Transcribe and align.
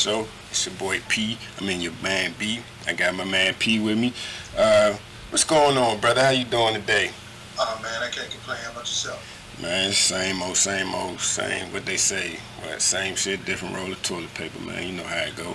Show. 0.00 0.26
It's 0.50 0.64
your 0.64 0.74
boy 0.76 1.00
P. 1.08 1.36
I'm 1.60 1.68
in 1.68 1.80
your 1.80 1.92
man 2.02 2.32
B. 2.38 2.60
I 2.86 2.92
got 2.92 3.14
my 3.14 3.24
man 3.24 3.54
P 3.58 3.80
with 3.80 3.98
me. 3.98 4.14
Uh, 4.56 4.96
what's 5.30 5.44
going 5.44 5.76
on, 5.76 6.00
brother? 6.00 6.24
How 6.24 6.30
you 6.30 6.44
doing 6.44 6.74
today? 6.74 7.10
Oh 7.58 7.80
man, 7.82 8.02
I 8.02 8.08
can't 8.08 8.30
complain. 8.30 8.58
How 8.62 8.70
about 8.70 8.82
yourself? 8.82 9.58
Man, 9.60 9.92
same 9.92 10.40
old, 10.42 10.56
same 10.56 10.94
old, 10.94 11.20
same. 11.20 11.72
What 11.72 11.84
they 11.84 11.96
say, 11.96 12.38
what? 12.62 12.80
Same 12.80 13.14
shit, 13.14 13.44
different 13.44 13.76
roll 13.76 13.92
of 13.92 14.02
toilet 14.02 14.32
paper, 14.34 14.58
man. 14.60 14.86
You 14.86 14.92
know 14.94 15.02
how 15.02 15.24
it 15.24 15.36
go. 15.36 15.54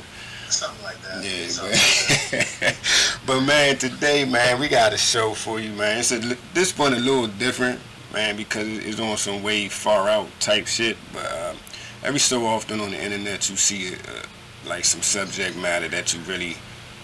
Something 0.50 0.84
like 0.84 1.02
that. 1.02 1.24
Yeah, 1.24 1.48
but, 1.62 2.68
like 2.68 2.78
but 3.26 3.42
man, 3.42 3.78
today, 3.78 4.26
man, 4.26 4.60
we 4.60 4.68
got 4.68 4.94
a 4.94 4.98
show 4.98 5.34
for 5.34 5.60
you, 5.60 5.72
man. 5.72 6.00
It's 6.00 6.12
a, 6.12 6.20
this 6.54 6.78
one 6.78 6.94
a 6.94 7.00
little 7.00 7.28
different, 7.28 7.80
man, 8.14 8.36
because 8.36 8.68
it's 8.68 9.00
on 9.00 9.18
some 9.18 9.42
way 9.42 9.70
far 9.70 10.08
out 10.08 10.28
type 10.40 10.68
shit. 10.68 10.98
But 11.14 11.26
uh, 11.26 11.54
every 12.06 12.20
so 12.20 12.46
often 12.46 12.80
on 12.80 12.92
the 12.92 13.04
internet 13.04 13.50
you 13.50 13.56
see 13.56 13.96
uh, 13.96 14.22
like 14.68 14.86
some 14.86 15.02
subject 15.02 15.58
matter 15.58 15.88
that 15.88 16.14
you 16.14 16.20
really 16.22 16.56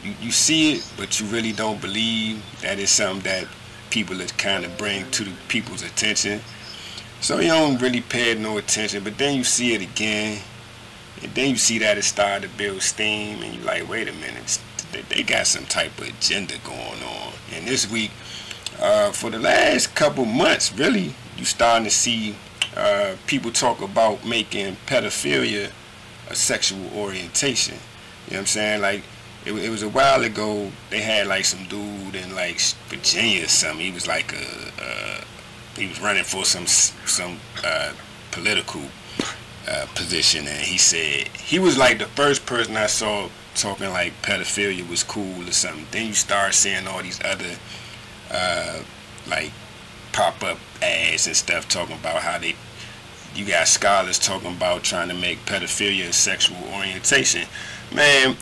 you, 0.03 0.13
you 0.21 0.31
see 0.31 0.73
it 0.73 0.93
but 0.95 1.19
you 1.19 1.25
really 1.27 1.51
don't 1.51 1.81
believe 1.81 2.39
that 2.61 2.77
it's 2.77 2.91
something 2.91 3.23
that 3.23 3.47
people 3.89 4.21
are 4.21 4.27
kind 4.37 4.63
of 4.63 4.77
bring 4.77 5.09
to 5.11 5.23
the 5.23 5.31
people's 5.47 5.83
attention. 5.83 6.39
So 7.19 7.39
you 7.39 7.49
don't 7.49 7.81
really 7.81 8.01
pay 8.01 8.35
no 8.35 8.59
attention 8.59 9.03
but 9.03 9.17
then 9.17 9.35
you 9.35 9.43
see 9.43 9.73
it 9.73 9.81
again 9.81 10.39
and 11.23 11.33
then 11.33 11.49
you 11.49 11.57
see 11.57 11.79
that 11.79 11.97
it 11.97 12.03
started 12.03 12.49
to 12.49 12.57
build 12.57 12.83
steam 12.83 13.41
and 13.41 13.55
you're 13.55 13.65
like 13.65 13.89
wait 13.89 14.07
a 14.07 14.13
minute 14.13 14.59
they 15.09 15.23
got 15.23 15.47
some 15.47 15.65
type 15.65 15.97
of 15.97 16.09
agenda 16.09 16.55
going 16.63 16.79
on. 17.03 17.33
And 17.53 17.67
this 17.67 17.89
week 17.89 18.11
uh, 18.79 19.11
for 19.11 19.31
the 19.31 19.39
last 19.39 19.95
couple 19.95 20.25
months 20.25 20.71
really 20.77 21.15
you 21.37 21.45
starting 21.45 21.85
to 21.85 21.91
see 21.91 22.35
uh, 22.75 23.15
people 23.27 23.51
talk 23.51 23.81
about 23.81 24.25
making 24.25 24.77
pedophilia 24.85 25.71
a 26.29 26.35
sexual 26.35 26.79
orientation. 26.95 27.75
You 28.27 28.31
know 28.31 28.37
what 28.37 28.39
I'm 28.39 28.45
saying? 28.47 28.81
Like, 28.81 29.03
it, 29.45 29.53
it 29.53 29.69
was 29.69 29.83
a 29.83 29.89
while 29.89 30.23
ago, 30.23 30.71
they 30.89 31.01
had 31.01 31.27
like 31.27 31.45
some 31.45 31.65
dude 31.65 32.15
in 32.15 32.35
like 32.35 32.59
Virginia 32.87 33.45
or 33.45 33.47
something. 33.47 33.85
He 33.85 33.91
was 33.91 34.07
like 34.07 34.33
a, 34.33 34.81
uh, 34.81 35.21
he 35.75 35.87
was 35.87 35.99
running 36.01 36.23
for 36.23 36.45
some, 36.45 36.67
some 36.67 37.37
uh, 37.65 37.93
political 38.31 38.81
uh, 39.67 39.85
position 39.95 40.47
and 40.47 40.61
he 40.61 40.77
said, 40.77 41.27
he 41.29 41.59
was 41.59 41.77
like 41.77 41.99
the 41.99 42.05
first 42.05 42.45
person 42.45 42.77
I 42.77 42.87
saw 42.87 43.29
talking 43.55 43.89
like 43.89 44.13
pedophilia 44.21 44.87
was 44.89 45.03
cool 45.03 45.47
or 45.47 45.51
something. 45.51 45.85
Then 45.91 46.07
you 46.07 46.13
start 46.13 46.53
seeing 46.53 46.87
all 46.87 47.01
these 47.01 47.21
other, 47.23 47.55
uh, 48.31 48.79
like 49.27 49.51
pop 50.11 50.43
up 50.43 50.57
ads 50.81 51.27
and 51.27 51.35
stuff 51.35 51.67
talking 51.67 51.95
about 51.95 52.21
how 52.21 52.37
they 52.37 52.55
you 53.35 53.45
got 53.45 53.67
scholars 53.67 54.19
talking 54.19 54.51
about 54.53 54.83
trying 54.83 55.07
to 55.07 55.13
make 55.13 55.45
pedophilia 55.45 56.09
a 56.09 56.13
sexual 56.13 56.57
orientation. 56.73 57.47
Man, 57.93 58.35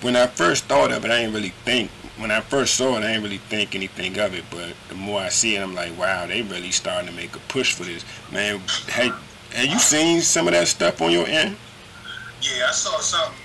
when 0.00 0.16
I 0.16 0.26
first 0.26 0.64
thought 0.64 0.90
of 0.90 1.04
it, 1.04 1.10
I 1.10 1.20
didn't 1.20 1.34
really 1.34 1.52
think. 1.64 1.90
When 2.16 2.30
I 2.30 2.40
first 2.40 2.74
saw 2.74 2.96
it, 2.96 3.04
I 3.04 3.12
didn't 3.12 3.24
really 3.24 3.38
think 3.38 3.74
anything 3.74 4.18
of 4.18 4.34
it. 4.34 4.44
But 4.50 4.74
the 4.88 4.94
more 4.94 5.20
I 5.20 5.28
see 5.28 5.56
it, 5.56 5.62
I'm 5.62 5.74
like, 5.74 5.96
wow, 5.98 6.26
they 6.26 6.42
really 6.42 6.70
starting 6.70 7.08
to 7.08 7.14
make 7.14 7.34
a 7.36 7.40
push 7.40 7.74
for 7.74 7.84
this. 7.84 8.04
Man, 8.30 8.60
hey, 8.88 9.10
have 9.52 9.66
you 9.66 9.78
seen 9.78 10.20
some 10.20 10.46
of 10.46 10.54
that 10.54 10.68
stuff 10.68 11.00
on 11.02 11.10
your 11.10 11.26
end? 11.26 11.56
Yeah, 12.40 12.66
I 12.68 12.72
saw 12.72 12.98
something, 12.98 13.38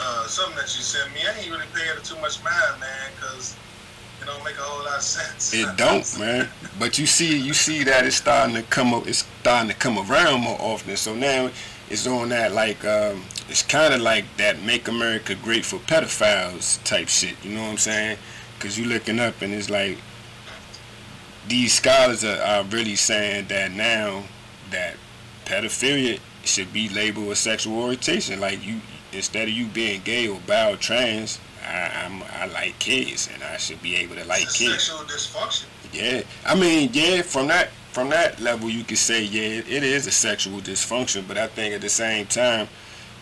uh, 0.00 0.26
something 0.26 0.56
that 0.56 0.74
you 0.76 0.82
sent 0.82 1.12
me. 1.14 1.20
I 1.26 1.38
ain't 1.40 1.50
really 1.50 1.66
paying 1.74 2.02
too 2.02 2.16
much 2.20 2.42
mind, 2.42 2.80
man, 2.80 3.10
because 3.16 3.56
it 4.22 4.26
don't 4.26 4.44
make 4.44 4.56
a 4.56 4.62
whole 4.62 4.84
lot 4.84 4.96
of 4.96 5.02
sense. 5.02 5.52
It 5.52 5.76
don't, 5.76 6.18
man. 6.18 6.48
But 6.78 6.98
you 6.98 7.06
see, 7.06 7.36
you 7.38 7.54
see 7.54 7.82
that 7.84 8.06
it's 8.06 8.16
starting 8.16 8.54
to 8.54 8.62
come 8.62 8.94
up. 8.94 9.06
It's 9.06 9.24
starting 9.40 9.70
to 9.70 9.76
come 9.76 9.98
around 9.98 10.42
more 10.42 10.58
often. 10.60 10.96
So 10.96 11.14
now 11.14 11.50
it's 11.90 12.06
on 12.06 12.28
that 12.30 12.52
like 12.52 12.84
um, 12.84 13.24
it's 13.48 13.62
kind 13.62 13.92
of 13.92 14.00
like 14.00 14.24
that 14.36 14.62
"Make 14.62 14.88
America 14.88 15.34
Great 15.34 15.64
for 15.64 15.78
Pedophiles" 15.78 16.82
type 16.84 17.08
shit. 17.08 17.36
You 17.44 17.54
know 17.54 17.62
what 17.62 17.70
I'm 17.70 17.78
saying? 17.78 18.18
Because 18.58 18.78
you 18.78 18.86
looking 18.86 19.18
up 19.18 19.42
and 19.42 19.52
it's 19.52 19.70
like 19.70 19.98
these 21.48 21.74
scholars 21.74 22.24
are, 22.24 22.40
are 22.40 22.64
really 22.64 22.94
saying 22.94 23.46
that 23.48 23.72
now 23.72 24.22
that 24.70 24.94
pedophilia 25.44 26.20
should 26.44 26.72
be 26.72 26.88
labeled 26.88 27.28
a 27.28 27.36
sexual 27.36 27.78
orientation. 27.78 28.40
Like 28.40 28.64
you, 28.64 28.80
instead 29.12 29.48
of 29.48 29.54
you 29.54 29.66
being 29.66 30.00
gay 30.02 30.28
or 30.28 30.38
bi 30.46 30.70
or 30.70 30.76
trans, 30.76 31.40
I, 31.62 32.04
I'm 32.04 32.22
I 32.22 32.46
like 32.46 32.78
kids, 32.78 33.28
and 33.32 33.42
I 33.42 33.56
should 33.56 33.82
be 33.82 33.96
able 33.96 34.16
to 34.16 34.24
like 34.24 34.42
it's 34.42 34.58
kids. 34.58 34.84
Sexual 34.84 35.06
dysfunction. 35.06 35.66
Yeah, 35.92 36.22
I 36.46 36.54
mean, 36.54 36.90
yeah, 36.92 37.22
from 37.22 37.48
that 37.48 37.70
from 37.92 38.08
that 38.10 38.40
level, 38.40 38.70
you 38.70 38.84
could 38.84 38.98
say, 38.98 39.22
yeah, 39.22 39.60
it, 39.60 39.82
is 39.82 40.06
a 40.06 40.10
sexual 40.10 40.60
dysfunction. 40.60 41.28
But 41.28 41.36
I 41.36 41.46
think 41.46 41.74
at 41.74 41.82
the 41.82 41.90
same 41.90 42.26
time, 42.26 42.68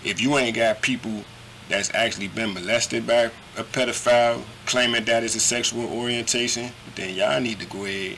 if 0.04 0.20
you 0.20 0.38
ain't 0.38 0.56
got 0.56 0.80
people 0.80 1.24
that's 1.68 1.92
actually 1.94 2.28
been 2.28 2.54
molested 2.54 3.06
by 3.06 3.30
a 3.56 3.64
pedophile 3.64 4.42
claiming 4.66 5.04
that 5.04 5.24
is 5.24 5.34
a 5.34 5.40
sexual 5.40 5.86
orientation, 5.86 6.70
then 6.94 7.14
y'all 7.14 7.40
need 7.40 7.58
to 7.60 7.66
go 7.66 7.84
ahead 7.84 8.16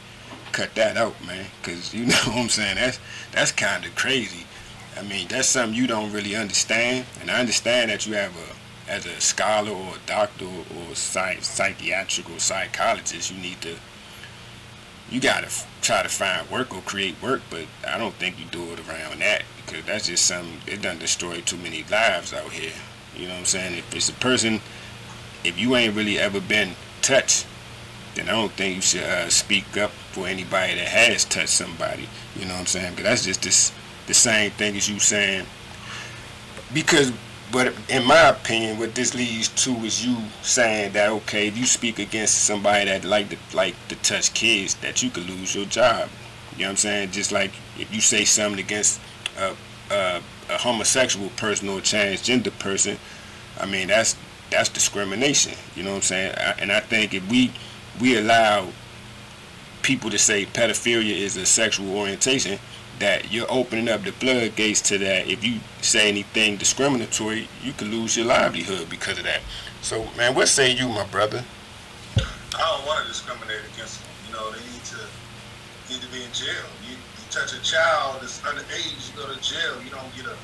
cut 0.53 0.75
that 0.75 0.97
out, 0.97 1.15
man. 1.27 1.47
Cause 1.62 1.93
you 1.93 2.06
know 2.06 2.15
what 2.27 2.37
I'm 2.37 2.49
saying. 2.49 2.77
That's 2.77 3.00
that's 3.33 3.53
kind 3.53 3.84
of 3.84 3.94
crazy. 3.94 4.47
I 4.97 5.03
mean, 5.03 5.27
that's 5.28 5.49
something 5.49 5.77
you 5.77 5.87
don't 5.87 6.12
really 6.12 6.37
understand, 6.37 7.06
and 7.21 7.31
I 7.31 7.41
understand 7.41 7.91
that 7.91 8.06
you 8.06 8.15
have 8.15 8.33
a 8.37 8.52
as 8.92 9.06
a 9.06 9.20
scholar 9.22 9.72
or 9.72 9.94
a 9.94 10.06
doctor 10.06 10.44
or 10.44 10.94
psych, 10.94 11.42
psychiatric 11.42 12.28
or 12.28 12.38
psychologist, 12.38 13.32
you 13.32 13.41
need 13.41 13.58
to, 13.62 13.75
you 15.10 15.19
gotta 15.19 15.48
try 15.80 16.03
to 16.03 16.10
find 16.10 16.48
work 16.50 16.75
or 16.75 16.82
create 16.82 17.20
work, 17.22 17.41
but 17.48 17.64
I 17.88 17.97
don't 17.97 18.14
think 18.14 18.38
you 18.38 18.44
do 18.44 18.70
it 18.72 18.86
around 18.86 19.20
that 19.20 19.44
because 19.64 19.86
that's 19.86 20.08
just 20.08 20.26
something, 20.26 20.58
it 20.66 20.82
doesn't 20.82 20.98
destroy 20.98 21.41
too 21.41 21.56
many 21.56 21.84
lives 21.91 22.34
out 22.34 22.53
here. 22.53 22.75
You 23.16 23.28
know 23.28 23.32
what 23.32 23.41
I'm 23.41 23.44
saying? 23.47 23.78
If 23.78 23.94
it's 23.94 24.10
a 24.10 24.14
person, 24.14 24.60
if 25.42 25.59
you 25.59 25.74
ain't 25.74 25.97
really 25.97 26.19
ever 26.19 26.41
been 26.41 26.72
touched, 27.00 27.47
then 28.14 28.28
I 28.28 28.32
don't 28.32 28.53
think 28.53 28.76
you 28.76 28.82
should 28.82 29.04
uh, 29.04 29.30
speak 29.30 29.74
up 29.78 29.91
for 29.91 30.26
anybody 30.26 30.74
that 30.74 30.88
has 30.88 31.24
touched 31.24 31.48
somebody. 31.48 32.10
You 32.36 32.44
know 32.44 32.53
what 32.53 32.60
I'm 32.60 32.66
saying? 32.66 32.91
Because 32.91 33.04
that's 33.04 33.24
just 33.24 33.42
this, 33.42 33.72
the 34.06 34.12
same 34.12 34.50
thing 34.50 34.76
as 34.76 34.86
you 34.86 34.98
saying, 34.98 35.47
because 36.74 37.10
but 37.53 37.75
in 37.91 38.07
my 38.07 38.31
opinion, 38.31 38.79
what 38.79 38.95
this 38.95 39.15
leads 39.15 39.49
to 39.65 39.71
is 39.85 40.05
you 40.05 40.17
saying 40.41 40.95
that 40.95 41.11
okay, 41.11 41.49
if 41.49 41.59
you 41.59 41.67
speak 41.67 41.99
against 41.99 42.45
somebody 42.45 42.87
that 42.87 43.05
like 43.05 43.28
to 43.28 43.37
like 43.54 43.75
to 43.89 43.97
touch 43.97 44.33
kids, 44.33 44.75
that 44.77 45.03
you 45.03 45.10
could 45.10 45.28
lose 45.28 45.54
your 45.54 45.66
job. 45.66 46.09
You 46.57 46.60
know 46.60 46.66
what 46.66 46.71
I'm 46.71 46.77
saying? 46.77 47.10
Just 47.10 47.31
like 47.31 47.53
if 47.78 47.95
you 47.95 48.01
say 48.01 48.25
something 48.25 48.59
against 48.59 49.01
a, 49.39 49.54
a, 49.91 50.22
a 50.51 50.59
homosexual 50.59 51.28
person 51.31 51.69
or 51.69 51.78
a 51.78 51.83
transgender 51.83 52.57
person, 52.59 52.97
I 53.60 53.66
mean 53.66 53.89
that's 53.89 54.16
that's 54.51 54.71
discrimination. 54.71 55.53
You 55.77 55.83
know 55.83 55.91
what 55.91 55.97
I'm 55.97 56.03
saying? 56.03 56.34
And 56.59 56.72
I 56.72 56.81
think 56.81 57.13
if 57.13 57.28
we 57.31 57.53
we 58.01 58.16
allow 58.16 58.69
people 59.83 60.09
to 60.10 60.19
say 60.19 60.47
pedophilia 60.47 61.15
is 61.15 61.37
a 61.37 61.45
sexual 61.45 61.95
orientation, 61.97 62.59
that 62.98 63.33
you're 63.33 63.50
opening 63.50 63.89
up 63.89 64.03
the 64.03 64.12
floodgates 64.12 64.80
to 64.83 64.98
that. 64.98 65.28
If 65.28 65.44
you 65.44 65.60
say 65.80 66.09
anything 66.09 66.56
discriminatory, 66.56 67.48
you 67.62 67.72
could 67.72 67.89
lose 67.89 68.16
your 68.16 68.27
livelihood 68.27 68.89
because 68.89 69.18
of 69.18 69.24
that. 69.24 69.41
So, 69.80 70.06
man, 70.16 70.34
what 70.34 70.48
say 70.48 70.71
you, 70.71 70.89
my 70.89 71.06
brother? 71.06 71.44
I 72.16 72.59
don't 72.59 72.86
want 72.86 73.03
to 73.03 73.09
discriminate 73.09 73.65
against 73.74 74.00
them. 74.00 74.10
You 74.28 74.33
know, 74.34 74.50
they 74.50 74.62
need 74.71 74.84
to 74.94 75.00
need 75.91 76.00
to 76.03 76.10
be 76.12 76.22
in 76.24 76.33
jail. 76.33 76.65
You, 76.86 76.94
you 76.94 77.24
touch 77.30 77.53
a 77.53 77.62
child 77.62 78.22
that's 78.22 78.41
underage, 78.41 79.10
you 79.10 79.16
go 79.16 79.27
to 79.27 79.41
jail. 79.41 79.83
You 79.83 79.91
don't 79.91 80.15
get 80.15 80.27
a 80.27 80.36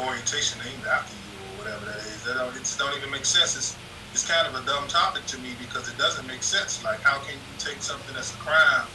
orientation 0.00 0.60
named 0.64 0.86
after 0.86 1.14
you 1.14 1.36
or 1.40 1.64
whatever 1.64 1.84
that 1.86 2.00
is. 2.04 2.24
That 2.24 2.36
don't, 2.36 2.54
it 2.56 2.64
just 2.64 2.78
don't 2.78 2.96
even 2.96 3.10
make 3.10 3.24
sense. 3.24 3.56
It's 3.56 3.76
it's 4.12 4.24
kind 4.24 4.48
of 4.48 4.56
a 4.56 4.64
dumb 4.64 4.88
topic 4.88 5.26
to 5.26 5.38
me 5.38 5.52
because 5.60 5.92
it 5.92 5.98
doesn't 5.98 6.26
make 6.26 6.42
sense. 6.42 6.82
Like, 6.82 7.02
how 7.02 7.18
can 7.20 7.34
you 7.34 7.54
take 7.58 7.82
something 7.82 8.14
that's 8.14 8.32
a 8.32 8.38
crime 8.38 8.88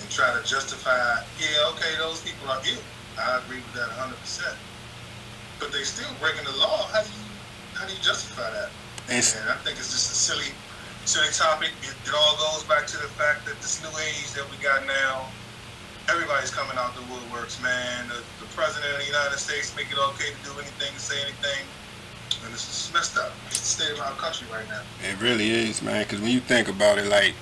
and 0.00 0.10
try 0.10 0.30
to 0.34 0.42
justify, 0.46 0.96
yeah, 1.38 1.70
okay, 1.74 1.96
those 1.98 2.22
people 2.22 2.48
are 2.48 2.60
ill. 2.66 2.82
I 3.18 3.42
agree 3.42 3.58
with 3.58 3.74
that 3.74 3.90
100%. 3.98 4.54
But 5.58 5.72
they're 5.72 5.84
still 5.84 6.08
breaking 6.20 6.44
the 6.44 6.56
law. 6.58 6.86
How 6.94 7.02
do 7.02 7.10
you 7.10 7.28
how 7.74 7.86
do 7.86 7.94
you 7.94 8.02
justify 8.02 8.50
that? 8.50 8.70
And 9.06 9.22
I 9.48 9.54
think 9.62 9.78
it's 9.78 9.94
just 9.94 10.10
a 10.10 10.18
silly 10.18 10.50
silly 11.06 11.30
topic. 11.32 11.70
It, 11.82 11.94
it 12.04 12.12
all 12.14 12.36
goes 12.36 12.64
back 12.64 12.86
to 12.88 12.98
the 12.98 13.08
fact 13.14 13.46
that 13.46 13.56
this 13.62 13.80
new 13.82 13.94
age 14.02 14.34
that 14.34 14.44
we 14.50 14.58
got 14.62 14.84
now, 14.86 15.26
everybody's 16.10 16.50
coming 16.50 16.76
out 16.76 16.94
the 16.94 17.06
woodworks, 17.06 17.62
man. 17.62 18.06
The, 18.08 18.20
the 18.42 18.50
president 18.54 18.92
of 18.92 19.00
the 19.00 19.06
United 19.06 19.38
States 19.38 19.74
make 19.74 19.90
it 19.90 19.98
okay 20.14 20.34
to 20.34 20.40
do 20.44 20.52
anything, 20.58 20.92
to 20.92 21.00
say 21.00 21.16
anything. 21.22 21.64
And 22.44 22.52
this 22.52 22.66
is 22.66 22.92
messed 22.92 23.16
up. 23.16 23.32
It's 23.46 23.58
the 23.58 23.82
state 23.82 23.92
of 23.94 24.00
our 24.00 24.12
country 24.18 24.46
right 24.52 24.68
now. 24.68 24.82
It 25.02 25.20
really 25.20 25.50
is, 25.50 25.80
man. 25.82 26.02
Because 26.02 26.20
when 26.20 26.30
you 26.30 26.40
think 26.40 26.68
about 26.68 26.98
it, 26.98 27.06
like 27.06 27.34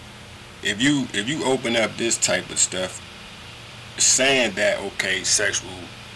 if 0.67 0.83
you 0.83 1.07
if 1.15 1.29
you 1.29 1.45
open 1.45 1.77
up 1.77 1.97
this 1.97 2.19
type 2.19 2.51
of 2.51 2.59
stuff, 2.59 3.01
saying 3.99 4.55
that 4.57 4.81
okay, 4.81 5.23
sexual 5.23 5.71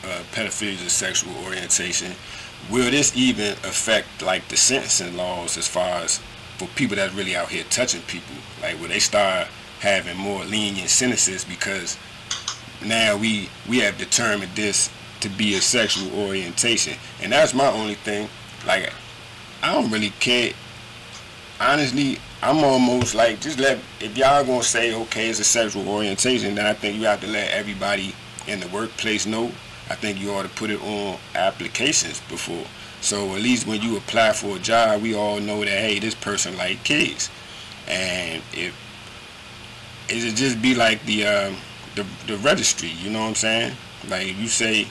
uh, 0.05 0.23
pedophilia 0.33 0.85
is 0.85 0.93
sexual 0.93 1.33
orientation, 1.45 2.13
will 2.71 2.91
this 2.91 3.17
even 3.17 3.53
affect 3.65 4.23
like 4.23 4.47
the 4.49 4.57
sentencing 4.57 5.17
laws 5.17 5.57
as 5.57 5.69
far 5.69 6.01
as 6.01 6.21
for 6.59 6.67
people 6.75 6.97
that 6.97 7.15
really 7.15 7.37
out 7.37 7.49
here 7.49 7.65
touching 7.71 8.03
people? 8.03 8.35
Like 8.61 8.81
will 8.81 8.89
they 8.89 8.99
start 8.99 9.47
having 9.79 10.17
more 10.17 10.45
lenient 10.45 10.91
sentences 10.91 11.45
because 11.45 11.97
now 12.85 13.17
we 13.17 13.49
we 13.69 13.79
have 13.79 13.99
determined 13.99 14.57
this 14.57 14.91
to 15.21 15.29
be 15.29 15.55
a 15.55 15.61
sexual 15.61 16.13
orientation, 16.19 16.95
and 17.23 17.33
that's 17.33 17.55
my 17.55 17.71
only 17.71 17.95
thing. 17.95 18.29
Like 18.67 18.93
I 19.63 19.75
don't 19.75 19.91
really 19.93 20.11
care. 20.19 20.53
Honestly, 21.61 22.19
I'm 22.43 22.65
almost 22.65 23.15
like 23.15 23.39
just 23.41 23.59
let 23.59 23.79
if 24.01 24.17
y'all 24.17 24.43
gonna 24.45 24.63
say 24.63 24.95
okay 25.03 25.29
it's 25.29 25.41
a 25.41 25.45
sexual 25.45 25.87
orientation, 25.89 26.55
then 26.55 26.65
I 26.65 26.73
think 26.73 26.99
you 26.99 27.05
have 27.05 27.21
to 27.21 27.27
let 27.27 27.51
everybody 27.51 28.15
in 28.47 28.61
the 28.61 28.69
workplace 28.69 29.27
know. 29.27 29.53
I 29.91 29.95
think 29.95 30.19
you 30.19 30.33
ought 30.33 30.45
to 30.45 30.49
put 30.49 30.71
it 30.71 30.81
on 30.81 31.19
applications 31.35 32.21
before. 32.31 32.65
So 33.03 33.35
at 33.35 33.43
least 33.43 33.67
when 33.67 33.83
you 33.83 33.99
apply 33.99 34.33
for 34.33 34.57
a 34.57 34.59
job, 34.59 35.03
we 35.03 35.15
all 35.15 35.39
know 35.39 35.61
that 35.61 35.69
hey, 35.69 35.99
this 35.99 36.15
person 36.15 36.57
like 36.57 36.83
kids, 36.83 37.29
and 37.87 38.43
if 38.55 38.75
it 40.09 40.35
just 40.37 40.63
be 40.63 40.75
like 40.75 41.05
the 41.05 41.27
uh, 41.27 41.53
the 41.95 42.07
the 42.27 42.39
registry, 42.39 42.89
you 42.89 43.11
know 43.11 43.21
what 43.21 43.29
I'm 43.29 43.35
saying? 43.35 43.77
Like 44.09 44.29
if 44.29 44.39
you 44.39 44.49
say 44.49 44.87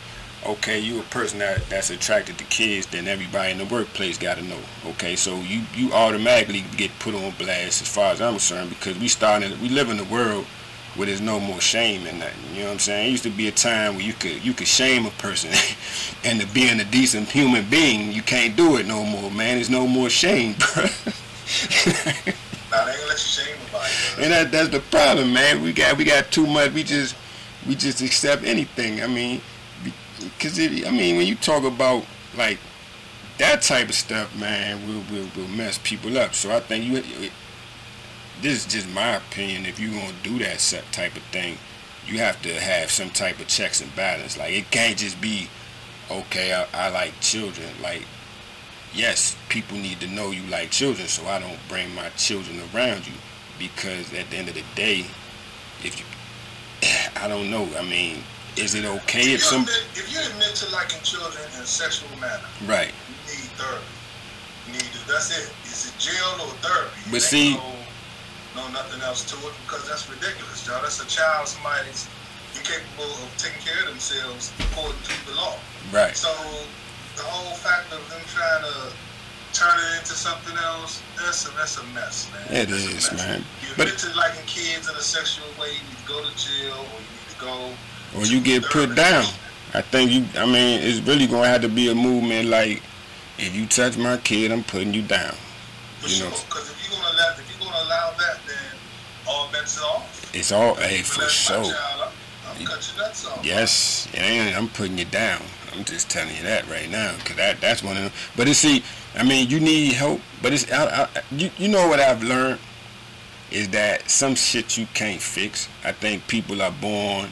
okay, 0.45 0.79
you 0.79 0.99
a 0.99 1.03
person 1.03 1.39
that, 1.39 1.67
that's 1.69 1.89
attracted 1.89 2.37
to 2.37 2.43
kids, 2.45 2.87
then 2.87 3.07
everybody 3.07 3.51
in 3.51 3.57
the 3.57 3.65
workplace 3.65 4.17
got 4.17 4.37
to 4.37 4.43
know. 4.43 4.59
Okay, 4.85 5.15
so 5.15 5.35
you 5.41 5.63
you 5.75 5.91
automatically 5.93 6.63
get 6.77 6.91
put 6.99 7.13
on 7.13 7.33
blast 7.37 7.81
as 7.81 7.87
far 7.87 8.11
as 8.11 8.21
I'm 8.21 8.33
concerned 8.33 8.69
because 8.69 8.97
we 8.99 9.07
starting 9.07 9.59
we 9.61 9.69
live 9.69 9.89
in 9.89 9.99
a 9.99 10.03
world 10.05 10.45
where 10.95 11.05
there's 11.05 11.21
no 11.21 11.39
more 11.39 11.61
shame 11.61 12.05
in 12.07 12.19
that. 12.19 12.33
You 12.53 12.59
know 12.59 12.65
what 12.65 12.73
I'm 12.73 12.79
saying? 12.79 13.07
It 13.07 13.11
used 13.11 13.23
to 13.23 13.29
be 13.29 13.47
a 13.47 13.51
time 13.51 13.95
where 13.95 14.03
you 14.03 14.13
could 14.13 14.43
you 14.43 14.53
could 14.53 14.67
shame 14.67 15.05
a 15.05 15.11
person 15.11 15.51
into 16.23 16.47
being 16.47 16.79
a 16.79 16.85
decent 16.85 17.29
human 17.29 17.69
being. 17.69 18.11
You 18.11 18.21
can't 18.21 18.55
do 18.55 18.77
it 18.77 18.87
no 18.87 19.03
more, 19.03 19.31
man. 19.31 19.55
There's 19.55 19.69
no 19.69 19.87
more 19.87 20.09
shame, 20.09 20.55
bro. 20.73 20.85
They 22.85 22.91
ain't 22.91 23.07
let 23.07 23.11
you 23.11 23.17
shame 23.17 23.55
nobody. 23.71 23.91
And 24.19 24.31
that 24.31 24.51
that's 24.51 24.69
the 24.69 24.79
problem, 24.79 25.33
man. 25.33 25.61
We 25.61 25.73
got 25.73 25.97
we 25.97 26.03
got 26.03 26.31
too 26.31 26.47
much. 26.47 26.71
We 26.73 26.83
just 26.83 27.15
we 27.67 27.75
just 27.75 28.01
accept 28.01 28.43
anything. 28.43 29.01
I 29.01 29.07
mean, 29.07 29.41
because 30.19 30.59
I 30.59 30.91
mean, 30.91 31.17
when 31.17 31.27
you 31.27 31.35
talk 31.35 31.63
about 31.63 32.05
like 32.37 32.59
that 33.37 33.61
type 33.61 33.89
of 33.89 33.95
stuff, 33.95 34.37
man, 34.37 34.87
will 34.87 35.03
will 35.11 35.29
will 35.35 35.47
mess 35.49 35.79
people 35.83 36.17
up. 36.17 36.33
So 36.33 36.51
I 36.51 36.59
think 36.59 36.85
you. 36.85 36.97
It, 36.97 37.31
this 38.41 38.65
is 38.65 38.71
just 38.71 38.89
my 38.89 39.15
opinion. 39.17 39.65
If 39.65 39.79
you're 39.79 39.91
gonna 39.91 40.13
do 40.23 40.39
that 40.39 40.59
type 40.91 41.15
of 41.15 41.23
thing, 41.23 41.57
you 42.07 42.19
have 42.19 42.41
to 42.41 42.53
have 42.53 42.89
some 42.89 43.09
type 43.09 43.39
of 43.39 43.47
checks 43.47 43.81
and 43.81 43.93
balance. 43.95 44.37
Like 44.37 44.53
it 44.53 44.71
can't 44.71 44.97
just 44.97 45.19
be, 45.19 45.49
okay, 46.09 46.53
I, 46.53 46.67
I 46.73 46.89
like 46.89 47.19
children. 47.19 47.67
Like, 47.81 48.03
yes, 48.93 49.35
people 49.49 49.77
need 49.77 49.99
to 49.99 50.07
know 50.07 50.31
you 50.31 50.43
like 50.49 50.71
children, 50.71 51.07
so 51.07 51.25
I 51.27 51.39
don't 51.39 51.59
bring 51.67 51.93
my 51.93 52.09
children 52.09 52.61
around 52.73 53.07
you. 53.07 53.13
Because 53.57 54.13
at 54.13 54.29
the 54.29 54.37
end 54.37 54.47
of 54.47 54.55
the 54.55 54.63
day, 54.75 55.05
if 55.83 55.99
you, 55.99 56.05
I 57.21 57.27
don't 57.27 57.51
know. 57.51 57.67
I 57.77 57.83
mean, 57.83 58.23
is 58.55 58.75
it 58.75 58.85
okay 58.85 59.33
if, 59.33 59.41
if 59.41 59.43
some 59.43 59.61
admit, 59.61 59.85
if 59.93 60.11
you 60.11 60.19
admit 60.19 60.55
to 60.55 60.71
liking 60.71 61.01
children 61.03 61.43
in 61.55 61.61
a 61.61 61.65
sexual 61.65 62.09
manner, 62.19 62.47
right? 62.65 62.91
You 63.27 63.37
need 63.37 63.51
therapy. 63.59 63.85
You 64.67 64.73
need 64.73 64.89
to, 64.93 64.99
that's 65.07 65.31
it. 65.33 65.51
Is 65.65 65.89
it 65.89 65.95
jail 65.97 66.45
or 66.45 66.53
therapy? 66.61 66.99
But 67.11 67.21
see, 67.21 67.55
no, 67.55 67.73
no, 68.55 68.67
nothing 68.69 69.01
else 69.01 69.25
to 69.31 69.37
it 69.47 69.53
because 69.65 69.87
that's 69.87 70.09
ridiculous, 70.09 70.65
y'all. 70.65 70.81
That's 70.81 71.01
a 71.01 71.07
child. 71.07 71.47
Somebody's 71.47 72.07
incapable 72.57 73.09
of 73.09 73.29
taking 73.37 73.61
care 73.61 73.79
of 73.83 73.89
themselves 73.89 74.53
according 74.59 75.01
to 75.01 75.15
the 75.25 75.35
law. 75.35 75.57
Right. 75.91 76.15
So 76.15 76.29
the 77.15 77.23
whole 77.23 77.55
fact 77.55 77.93
of 77.93 78.01
them 78.09 78.21
trying 78.27 78.63
to 78.65 78.93
turn 79.53 79.73
it 79.73 79.99
into 79.99 80.13
something 80.13 80.55
else, 80.57 81.01
that's 81.17 81.47
a 81.47 81.51
that's 81.57 81.77
a 81.77 81.85
mess, 81.93 82.29
man. 82.31 82.45
It 82.49 82.69
that's 82.69 82.85
is, 82.85 83.13
man. 83.13 83.43
You 83.61 83.73
but, 83.77 83.87
admit 83.87 83.99
to 84.05 84.13
liking 84.17 84.45
kids 84.45 84.89
in 84.89 84.95
a 84.95 85.01
sexual 85.01 85.47
way, 85.59 85.73
you 85.73 85.83
need 85.89 85.99
to 85.99 86.07
go 86.07 86.17
to 86.21 86.33
jail 86.37 86.77
or 86.77 86.99
you 87.01 87.09
need 87.09 87.29
to 87.33 87.39
go 87.41 87.55
or 88.15 88.25
you 88.25 88.41
get 88.41 88.63
put 88.63 88.95
down. 88.95 89.25
I 89.73 89.81
think 89.81 90.11
you. 90.11 90.25
I 90.35 90.45
mean, 90.45 90.81
it's 90.81 90.99
really 91.01 91.27
going 91.27 91.43
to 91.43 91.49
have 91.49 91.61
to 91.61 91.69
be 91.69 91.89
a 91.89 91.95
movement 91.95 92.49
like, 92.49 92.81
if 93.37 93.55
you 93.55 93.65
touch 93.67 93.97
my 93.97 94.17
kid, 94.17 94.51
I'm 94.51 94.63
putting 94.63 94.93
you 94.93 95.01
down. 95.01 95.35
For 95.99 96.07
you 96.07 96.15
sure, 96.15 96.29
because 96.29 96.69
if 96.69 96.89
you're 96.89 96.99
gonna 96.99 97.15
allow, 97.15 97.33
if 97.37 97.49
you're 97.49 97.67
gonna 97.67 97.85
allow 97.85 98.13
that, 98.17 98.39
then 98.47 98.57
all 99.27 99.49
bets 99.51 99.79
are 99.79 99.85
off. 99.85 100.35
It's 100.35 100.51
all, 100.51 100.75
hey, 100.75 101.01
for 101.01 101.21
sure. 101.23 101.63
Child, 101.63 102.11
I'm, 102.47 103.43
yes, 103.43 104.07
and 104.13 104.55
I'm 104.55 104.69
putting 104.69 104.97
you 104.97 105.05
down. 105.05 105.41
I'm 105.73 105.83
just 105.83 106.09
telling 106.09 106.35
you 106.35 106.43
that 106.43 106.67
right 106.69 106.89
now, 106.89 107.13
cause 107.25 107.35
that 107.35 107.61
that's 107.61 107.83
one 107.83 107.97
of 107.97 108.03
them. 108.03 108.11
But 108.35 108.47
it's 108.47 108.59
see, 108.59 108.83
I 109.15 109.23
mean, 109.23 109.49
you 109.49 109.59
need 109.59 109.93
help, 109.93 110.19
but 110.41 110.53
it's 110.53 110.71
I, 110.71 111.03
I, 111.03 111.07
you 111.31 111.51
you 111.57 111.67
know 111.67 111.87
what 111.87 111.99
I've 111.99 112.23
learned 112.23 112.59
is 113.51 113.69
that 113.69 114.09
some 114.09 114.35
shit 114.35 114.77
you 114.77 114.87
can't 114.93 115.21
fix. 115.21 115.67
I 115.83 115.91
think 115.91 116.27
people 116.27 116.61
are 116.61 116.71
born 116.71 117.29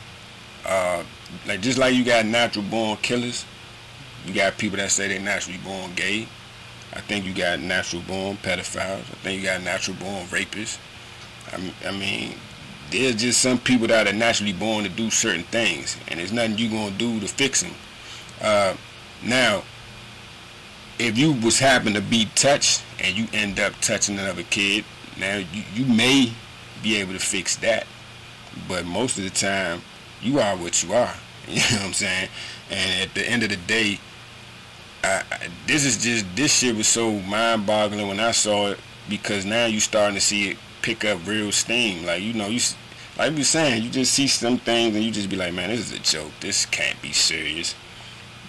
uh, 0.68 1.04
like 1.48 1.62
just 1.62 1.78
like 1.78 1.96
you 1.96 2.04
got 2.04 2.26
natural 2.26 2.66
born 2.66 2.98
killers, 2.98 3.46
you 4.26 4.34
got 4.34 4.58
people 4.58 4.78
that 4.78 4.92
say 4.92 5.08
they're 5.08 5.20
naturally 5.20 5.60
born 5.60 5.94
gay. 5.96 6.28
I 6.94 7.02
think 7.02 7.26
you 7.26 7.34
got 7.34 7.60
natural 7.60 8.02
born 8.04 8.38
pedophiles. 8.38 9.00
I 9.00 9.16
think 9.24 9.42
you 9.42 9.48
got 9.48 9.64
natural 9.64 9.98
born 9.98 10.26
rapists. 10.28 10.78
I, 11.52 11.88
I 11.88 11.92
mean, 11.92 12.36
there's 12.92 13.16
just 13.16 13.42
some 13.42 13.58
people 13.58 13.88
that 13.88 14.08
are 14.08 14.14
naturally 14.14 14.54
born 14.54 14.84
to 14.84 14.90
do 14.90 15.10
certain 15.10 15.44
things, 15.44 15.98
and 16.08 16.20
there's 16.20 16.32
nothing 16.32 16.58
you 16.58 16.70
gonna 16.70 16.92
do 16.92 17.20
to 17.20 17.28
fix 17.28 17.62
them. 17.62 17.74
Uh, 18.42 18.76
now, 19.24 19.64
if 21.00 21.18
you 21.18 21.34
was 21.34 21.60
happen 21.60 21.94
to 21.94 22.02
be 22.02 22.26
touched 22.36 22.84
and 23.00 23.16
you 23.16 23.28
end 23.34 23.60
up 23.60 23.74
touching 23.82 24.18
another 24.18 24.44
kid, 24.44 24.84
now 25.20 25.38
you, 25.38 25.64
you 25.74 25.86
may 25.86 26.32
be 26.82 26.98
able 26.98 27.14
to 27.14 27.20
fix 27.20 27.56
that, 27.58 27.86
but 28.68 28.86
most 28.86 29.18
of 29.18 29.24
the 29.24 29.30
time 29.30 29.82
you 30.22 30.40
are 30.40 30.56
what 30.56 30.84
you 30.84 30.94
are. 30.94 31.14
You 31.48 31.62
know 31.62 31.78
what 31.78 31.86
I'm 31.86 31.94
saying? 31.94 32.28
And 32.70 33.08
at 33.08 33.16
the 33.16 33.26
end 33.26 33.42
of 33.42 33.50
the 33.50 33.56
day, 33.56 34.02
I, 35.02 35.24
this 35.66 35.86
is 35.86 36.04
just 36.04 36.26
this 36.36 36.60
shit 36.60 36.76
was 36.76 36.90
so 36.90 37.14
mind-boggling 37.22 38.06
when 38.06 38.20
I 38.20 38.32
saw 38.32 38.72
it 38.72 38.80
because 39.08 39.46
now 39.46 39.66
you 39.66 39.80
starting 39.80 40.16
to 40.16 40.22
see 40.22 40.50
it 40.50 40.58
pick 40.82 41.06
up 41.06 41.26
real 41.26 41.54
steam. 41.54 42.06
Like 42.06 42.22
you 42.22 42.34
know, 42.34 42.48
you 42.48 42.60
like 43.18 43.34
we 43.34 43.44
saying, 43.44 43.84
you 43.84 43.90
just 43.90 44.14
see 44.14 44.28
some 44.28 44.58
things 44.58 44.96
and 44.96 45.04
you 45.04 45.12
just 45.12 45.30
be 45.30 45.36
like, 45.38 45.54
man, 45.54 45.70
this 45.70 45.92
is 45.92 45.94
a 45.94 46.00
joke. 46.00 46.32
This 46.40 46.66
can't 46.66 47.02
be 47.02 47.14
serious. 47.14 47.74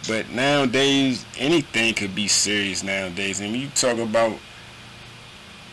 But 0.06 0.30
nowadays, 0.30 1.24
anything 1.38 1.94
could 1.94 2.14
be 2.14 2.28
serious 2.28 2.82
nowadays. 2.82 3.40
And 3.40 3.52
when 3.52 3.60
you 3.60 3.68
talk 3.68 3.98
about, 3.98 4.38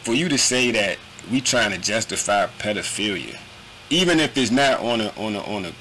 for 0.04 0.14
you 0.14 0.30
to 0.30 0.38
say 0.38 0.72
that 0.72 0.98
we 1.32 1.42
trying 1.42 1.72
to 1.72 1.78
justify 1.78 2.48
pedophilia, 2.60 3.38
even 3.90 4.20
if 4.20 4.38
it's 4.38 4.52
not 4.52 4.80
on 4.80 5.02
a 5.02 5.10
on 5.18 5.36
a 5.36 5.42
on 5.42 5.66
a 5.66 5.72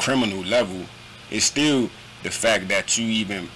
criminal 0.00 0.42
level, 0.42 0.80
it's 1.30 1.44
still 1.44 1.90
the 2.22 2.30
fact 2.30 2.68
that 2.68 2.96
you 2.98 3.06
even 3.06 3.48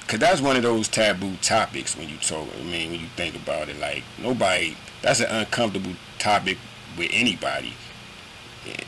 because 0.00 0.18
that's 0.20 0.40
one 0.40 0.56
of 0.56 0.62
those 0.62 0.88
taboo 0.88 1.36
topics 1.42 1.96
when 1.96 2.08
you 2.08 2.16
talk. 2.18 2.46
I 2.58 2.62
mean, 2.62 2.90
when 2.90 3.00
you 3.00 3.06
think 3.16 3.34
about 3.34 3.68
it, 3.68 3.78
like 3.80 4.04
nobody. 4.20 4.76
That's 5.00 5.20
an 5.20 5.30
uncomfortable 5.30 5.94
topic 6.18 6.58
with 6.96 7.10
anybody, 7.12 7.74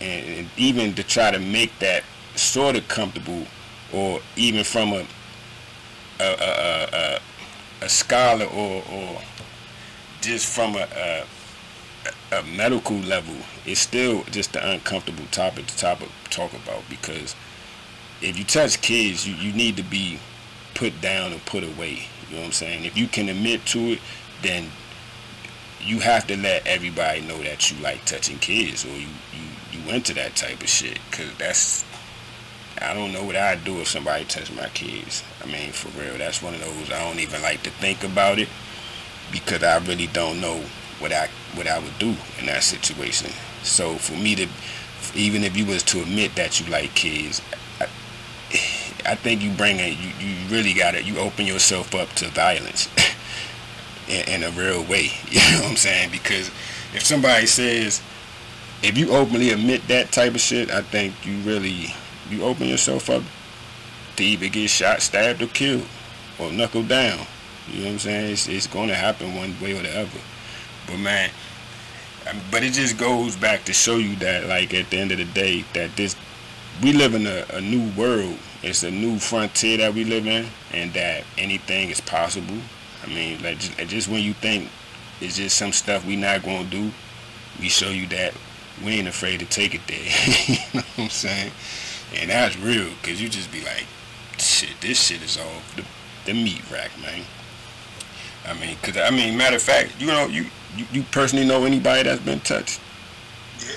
and, 0.00 0.38
and 0.38 0.48
even 0.56 0.94
to 0.94 1.02
try 1.02 1.32
to 1.32 1.40
make 1.40 1.76
that 1.80 2.04
sort 2.36 2.76
of 2.76 2.86
comfortable, 2.86 3.46
or 3.92 4.20
even 4.36 4.62
from 4.64 4.92
a 4.92 5.06
a 6.20 6.24
a, 6.24 6.88
a, 6.92 7.20
a 7.82 7.88
scholar 7.88 8.46
or 8.46 8.84
or 8.92 9.20
just 10.20 10.46
from 10.46 10.76
a, 10.76 10.86
a 10.96 11.24
a 12.34 12.42
medical 12.56 12.96
level, 12.96 13.34
it's 13.64 13.80
still 13.80 14.24
just 14.24 14.56
an 14.56 14.62
uncomfortable 14.62 15.24
topic 15.30 15.66
to 15.66 15.76
talk, 15.76 16.00
about 16.52 16.82
because 16.90 17.36
if 18.20 18.36
you 18.38 18.44
touch 18.44 18.82
kids, 18.82 19.26
you, 19.26 19.34
you 19.34 19.52
need 19.52 19.76
to 19.76 19.82
be 19.84 20.18
put 20.74 21.00
down 21.00 21.32
and 21.32 21.44
put 21.46 21.62
away. 21.62 22.08
You 22.28 22.36
know 22.36 22.40
what 22.40 22.46
I'm 22.46 22.52
saying? 22.52 22.84
If 22.84 22.96
you 22.96 23.06
can 23.06 23.28
admit 23.28 23.64
to 23.66 23.92
it, 23.92 24.00
then 24.42 24.70
you 25.80 26.00
have 26.00 26.26
to 26.26 26.36
let 26.36 26.66
everybody 26.66 27.20
know 27.20 27.38
that 27.42 27.70
you 27.70 27.80
like 27.82 28.04
touching 28.04 28.38
kids 28.38 28.84
or 28.84 28.88
you, 28.88 29.06
you, 29.32 29.78
you 29.78 29.94
into 29.94 30.14
that 30.14 30.34
type 30.34 30.60
of 30.60 30.68
shit, 30.68 30.98
cause 31.10 31.30
that's 31.38 31.84
I 32.80 32.92
don't 32.92 33.12
know 33.12 33.24
what 33.24 33.36
I'd 33.36 33.64
do 33.64 33.80
if 33.80 33.88
somebody 33.88 34.24
touched 34.24 34.54
my 34.54 34.68
kids. 34.70 35.22
I 35.42 35.46
mean, 35.46 35.70
for 35.70 35.88
real, 36.00 36.18
that's 36.18 36.42
one 36.42 36.54
of 36.54 36.60
those 36.60 36.90
I 36.90 37.04
don't 37.04 37.20
even 37.20 37.40
like 37.42 37.62
to 37.62 37.70
think 37.70 38.02
about 38.02 38.38
it 38.38 38.48
because 39.30 39.62
I 39.62 39.78
really 39.78 40.08
don't 40.08 40.40
know 40.40 40.62
what 41.04 41.12
I 41.12 41.28
what 41.54 41.66
I 41.66 41.78
would 41.78 41.98
do 41.98 42.16
in 42.40 42.46
that 42.46 42.62
situation. 42.62 43.30
So 43.62 43.96
for 43.96 44.14
me 44.14 44.34
to, 44.36 44.48
even 45.14 45.44
if 45.44 45.54
you 45.54 45.66
was 45.66 45.82
to 45.82 46.00
admit 46.00 46.34
that 46.36 46.58
you 46.58 46.72
like 46.72 46.94
kids, 46.94 47.42
I, 47.78 47.84
I 49.04 49.14
think 49.14 49.42
you 49.42 49.50
bring 49.50 49.80
it. 49.80 49.98
You, 49.98 50.26
you 50.26 50.48
really 50.48 50.72
got 50.72 50.94
it. 50.94 51.04
You 51.04 51.18
open 51.18 51.44
yourself 51.44 51.94
up 51.94 52.08
to 52.14 52.28
violence 52.28 52.88
in, 54.08 54.42
in 54.42 54.42
a 54.44 54.50
real 54.52 54.82
way. 54.82 55.10
You 55.30 55.40
know 55.40 55.60
what 55.60 55.70
I'm 55.72 55.76
saying? 55.76 56.10
Because 56.10 56.48
if 56.94 57.02
somebody 57.04 57.44
says, 57.44 58.00
if 58.82 58.96
you 58.96 59.10
openly 59.10 59.50
admit 59.50 59.86
that 59.88 60.10
type 60.10 60.34
of 60.34 60.40
shit, 60.40 60.70
I 60.70 60.80
think 60.80 61.26
you 61.26 61.36
really 61.40 61.94
you 62.30 62.44
open 62.44 62.66
yourself 62.66 63.10
up 63.10 63.22
to 64.16 64.24
either 64.24 64.48
get 64.48 64.70
shot, 64.70 65.02
stabbed, 65.02 65.42
or 65.42 65.48
killed, 65.48 65.86
or 66.38 66.50
knuckle 66.50 66.82
down. 66.82 67.26
You 67.68 67.80
know 67.80 67.84
what 67.84 67.92
I'm 67.92 67.98
saying? 67.98 68.32
It's, 68.32 68.48
it's 68.48 68.66
going 68.66 68.88
to 68.88 68.94
happen 68.94 69.34
one 69.34 69.54
way 69.60 69.78
or 69.78 69.82
the 69.82 70.00
other. 70.00 70.20
But 70.86 70.98
man, 70.98 71.30
um, 72.30 72.40
but 72.50 72.62
it 72.62 72.72
just 72.72 72.98
goes 72.98 73.36
back 73.36 73.64
to 73.64 73.72
show 73.72 73.96
you 73.96 74.16
that, 74.16 74.46
like 74.46 74.72
at 74.74 74.90
the 74.90 74.98
end 74.98 75.12
of 75.12 75.18
the 75.18 75.24
day, 75.24 75.64
that 75.74 75.96
this 75.96 76.16
we 76.82 76.92
live 76.92 77.14
in 77.14 77.26
a, 77.26 77.44
a 77.50 77.60
new 77.60 77.90
world. 77.92 78.38
It's 78.62 78.82
a 78.82 78.90
new 78.90 79.18
frontier 79.18 79.78
that 79.78 79.94
we 79.94 80.04
live 80.04 80.26
in, 80.26 80.46
and 80.72 80.92
that 80.94 81.24
anything 81.36 81.90
is 81.90 82.00
possible. 82.00 82.56
I 83.02 83.08
mean, 83.08 83.42
like 83.42 83.58
just, 83.58 83.76
just 83.88 84.08
when 84.08 84.22
you 84.22 84.32
think 84.32 84.70
it's 85.20 85.36
just 85.36 85.56
some 85.56 85.72
stuff 85.72 86.06
we 86.06 86.16
not 86.16 86.42
gonna 86.42 86.64
do, 86.64 86.90
we 87.60 87.68
show 87.68 87.90
you 87.90 88.06
that 88.08 88.34
we 88.84 88.92
ain't 88.92 89.08
afraid 89.08 89.40
to 89.40 89.46
take 89.46 89.74
it 89.74 89.82
there. 89.86 89.98
you 90.46 90.54
know 90.74 90.86
what 90.96 91.04
I'm 91.04 91.10
saying? 91.10 91.52
And 92.16 92.30
that's 92.30 92.56
real, 92.58 92.88
cause 93.02 93.20
you 93.20 93.28
just 93.28 93.52
be 93.52 93.60
like, 93.60 93.86
shit, 94.38 94.80
this 94.80 95.00
shit 95.00 95.22
is 95.22 95.38
all 95.38 95.62
the, 95.76 95.84
the 96.26 96.32
meat 96.32 96.62
rack, 96.70 96.90
man. 97.00 97.24
I 98.46 98.54
mean, 98.54 98.76
cause 98.82 98.96
I 98.96 99.10
mean, 99.10 99.36
matter 99.36 99.56
of 99.56 99.62
fact, 99.62 100.00
you 100.00 100.06
know, 100.06 100.26
you 100.26 100.46
you, 100.76 100.86
you 100.92 101.02
personally 101.10 101.46
know 101.46 101.64
anybody 101.64 102.04
that's 102.04 102.20
been 102.22 102.40
touched? 102.40 102.80
Yeah. 103.60 103.74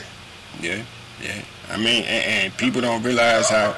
Yeah, 0.62 0.84
yeah. 1.22 1.42
I 1.70 1.78
mean, 1.78 2.04
and, 2.06 2.46
and 2.46 2.58
people 2.58 2.82
don't 2.82 3.04
realize 3.04 3.50
how. 3.50 3.76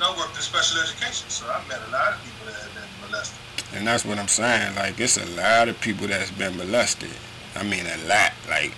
I 0.00 0.18
worked 0.18 0.36
in 0.36 0.42
special 0.42 0.82
education, 0.82 1.30
so 1.30 1.46
I 1.46 1.66
met 1.68 1.80
a 1.88 1.90
lot 1.90 2.12
of 2.12 2.22
people 2.22 2.46
that 2.46 2.60
have 2.60 2.74
been 2.74 3.10
molested. 3.10 3.38
And 3.74 3.86
that's 3.86 4.04
what 4.04 4.18
I'm 4.18 4.28
saying. 4.28 4.74
Like, 4.74 5.00
it's 5.00 5.16
a 5.16 5.24
lot 5.36 5.68
of 5.68 5.80
people 5.80 6.06
that's 6.06 6.30
been 6.30 6.56
molested. 6.56 7.10
I 7.56 7.62
mean, 7.62 7.86
a 7.86 7.96
lot. 8.06 8.32
Like, 8.48 8.74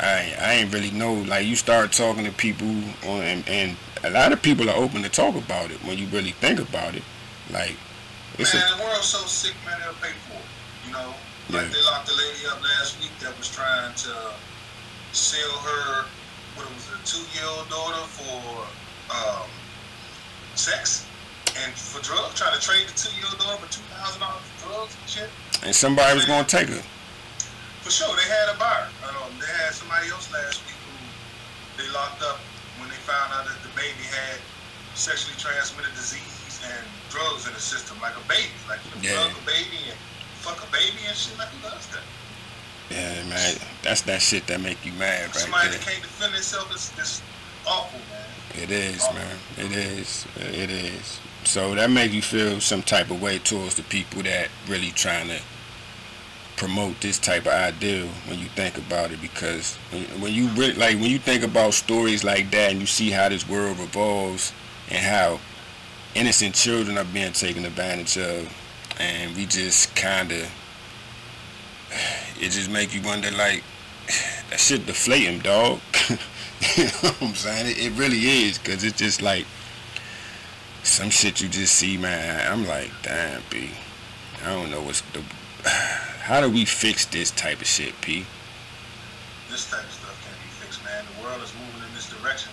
I 0.00 0.34
I 0.40 0.52
ain't 0.54 0.72
really 0.72 0.90
know. 0.90 1.14
Like, 1.14 1.46
you 1.46 1.54
start 1.54 1.92
talking 1.92 2.24
to 2.24 2.32
people, 2.32 2.66
on, 3.06 3.22
and, 3.22 3.48
and 3.48 3.76
a 4.02 4.10
lot 4.10 4.32
of 4.32 4.42
people 4.42 4.68
are 4.68 4.76
open 4.76 5.02
to 5.02 5.08
talk 5.08 5.36
about 5.36 5.70
it 5.70 5.84
when 5.84 5.98
you 5.98 6.06
really 6.06 6.32
think 6.32 6.58
about 6.58 6.96
it. 6.96 7.02
Like, 7.50 7.76
it's 8.38 8.52
man, 8.54 8.64
a, 8.72 8.76
the 8.76 8.82
world's 8.82 9.06
so 9.06 9.24
sick, 9.26 9.54
man. 9.64 9.78
They'll 9.80 9.92
pay 9.94 10.14
for 10.26 10.34
it. 10.34 10.86
You 10.86 10.92
know, 10.92 11.14
like 11.50 11.66
yeah. 11.66 11.74
they 11.74 11.82
locked 11.90 12.06
the 12.06 12.14
lady 12.14 12.46
up 12.46 12.62
last 12.62 13.00
week 13.00 13.12
that 13.20 13.36
was 13.38 13.50
trying 13.50 13.94
to 13.94 14.14
sell 15.12 15.56
her 15.66 16.06
what 16.54 16.68
was 16.68 16.88
a 16.92 16.98
two-year-old 17.04 17.68
daughter 17.68 18.04
for 18.12 18.66
um, 19.10 19.48
sex 20.54 21.06
and 21.64 21.72
for 21.72 22.00
drugs, 22.00 22.38
trying 22.38 22.54
to 22.54 22.62
trade 22.62 22.86
the 22.88 22.96
two-year-old 22.96 23.36
daughter 23.38 23.60
for 23.60 23.70
two 23.72 23.84
thousand 23.92 24.20
dollars 24.20 24.44
for 24.56 24.68
drugs 24.68 24.96
and 24.96 25.08
shit. 25.08 25.30
And 25.64 25.74
somebody 25.74 26.14
was 26.14 26.24
going 26.24 26.44
to 26.44 26.50
take 26.50 26.68
her. 26.68 26.82
For 27.82 27.90
sure, 27.90 28.14
they 28.14 28.28
had 28.30 28.54
a 28.54 28.56
buyer. 28.58 28.88
Um, 29.04 29.32
they 29.40 29.50
had 29.50 29.74
somebody 29.74 30.08
else 30.08 30.30
last 30.32 30.62
week 30.64 30.78
who 30.86 31.82
they 31.82 31.88
locked 31.92 32.22
up 32.22 32.38
when 32.78 32.88
they 32.88 33.00
found 33.02 33.34
out 33.34 33.44
that 33.44 33.58
the 33.66 33.72
baby 33.74 34.06
had 34.06 34.38
sexually 34.94 35.34
transmitted 35.36 35.92
disease 35.98 36.62
and 36.62 36.84
drugs 37.10 37.46
in 37.46 37.52
the 37.52 37.60
system, 37.60 37.98
like 38.00 38.14
a 38.14 38.24
baby, 38.28 38.54
like 38.68 38.80
you 38.86 38.92
yeah. 39.02 39.18
drug 39.18 39.34
a 39.34 39.44
baby 39.44 39.82
and 39.90 39.98
fuck 40.42 40.58
a 40.66 40.72
baby 40.72 40.98
and 41.06 41.16
shit. 41.16 41.38
Like 41.38 41.48
does 41.62 41.86
that? 41.88 42.02
Yeah, 42.90 43.24
man, 43.28 43.56
that's 43.82 44.02
that 44.02 44.20
shit 44.20 44.46
that 44.48 44.60
make 44.60 44.84
you 44.84 44.92
mad, 44.92 45.26
right 45.26 45.34
Somebody 45.34 45.70
that 45.70 45.80
can't 45.80 46.02
defend 46.02 46.34
itself 46.34 46.74
is, 46.74 46.92
is 46.98 47.22
awful, 47.66 48.00
man. 48.10 48.62
It 48.62 48.70
is, 48.70 49.02
awful. 49.02 49.14
man. 49.14 49.36
It 49.56 49.72
is. 49.72 50.26
It 50.36 50.70
is. 50.70 51.20
So 51.44 51.74
that 51.74 51.90
make 51.90 52.12
you 52.12 52.22
feel 52.22 52.60
some 52.60 52.82
type 52.82 53.10
of 53.10 53.22
way 53.22 53.38
towards 53.38 53.76
the 53.76 53.82
people 53.84 54.22
that 54.24 54.48
really 54.68 54.90
trying 54.90 55.28
to 55.28 55.40
promote 56.56 57.00
this 57.00 57.18
type 57.18 57.46
of 57.46 57.52
ideal 57.52 58.06
when 58.28 58.38
you 58.38 58.46
think 58.46 58.76
about 58.78 59.10
it 59.10 59.20
because 59.20 59.76
when, 59.90 60.04
when 60.20 60.32
you 60.32 60.48
really 60.48 60.74
like 60.74 60.94
when 60.96 61.10
you 61.10 61.18
think 61.18 61.42
about 61.42 61.74
stories 61.74 62.22
like 62.22 62.50
that 62.50 62.70
and 62.70 62.80
you 62.80 62.86
see 62.86 63.10
how 63.10 63.28
this 63.28 63.48
world 63.48 63.78
revolves 63.78 64.52
and 64.90 64.98
how 64.98 65.40
innocent 66.14 66.54
children 66.54 66.98
are 66.98 67.04
being 67.06 67.32
taken 67.32 67.64
advantage 67.64 68.16
of 68.18 68.46
and 68.98 69.34
we 69.36 69.46
just 69.46 69.94
kind 69.96 70.32
of 70.32 70.50
it 72.40 72.50
just 72.50 72.70
make 72.70 72.94
you 72.94 73.02
wonder 73.02 73.30
like 73.32 73.62
that 74.50 74.58
shit 74.60 74.86
deflating 74.86 75.40
dog. 75.40 75.80
You 76.76 76.84
know 76.84 76.90
what 77.02 77.22
i'm 77.22 77.34
saying? 77.34 77.66
It, 77.66 77.86
it 77.86 77.98
really 77.98 78.20
is 78.46 78.56
because 78.56 78.84
it's 78.84 78.96
just 78.96 79.20
like 79.20 79.46
some 80.84 81.10
shit 81.10 81.40
you 81.40 81.48
just 81.48 81.74
see 81.74 81.96
man. 81.96 82.52
I'm 82.52 82.68
like 82.68 82.92
damn 83.02 83.42
b. 83.50 83.70
I 84.44 84.50
don't 84.54 84.70
know 84.70 84.80
what's 84.80 85.00
the 85.12 85.24
how 86.22 86.40
do 86.40 86.48
we 86.48 86.64
fix 86.64 87.04
this 87.06 87.32
type 87.32 87.60
of 87.60 87.66
shit 87.66 88.00
p? 88.00 88.24
This 89.50 89.68
type 89.68 89.82
of 89.82 89.90
stuff 89.90 90.14
can't 90.22 90.38
be 90.38 90.50
fixed 90.64 90.84
man. 90.84 91.04
The 91.16 91.24
world 91.24 91.42
is 91.42 91.52
moving 91.54 91.82
in 91.82 91.94
this 91.94 92.08
direction. 92.08 92.52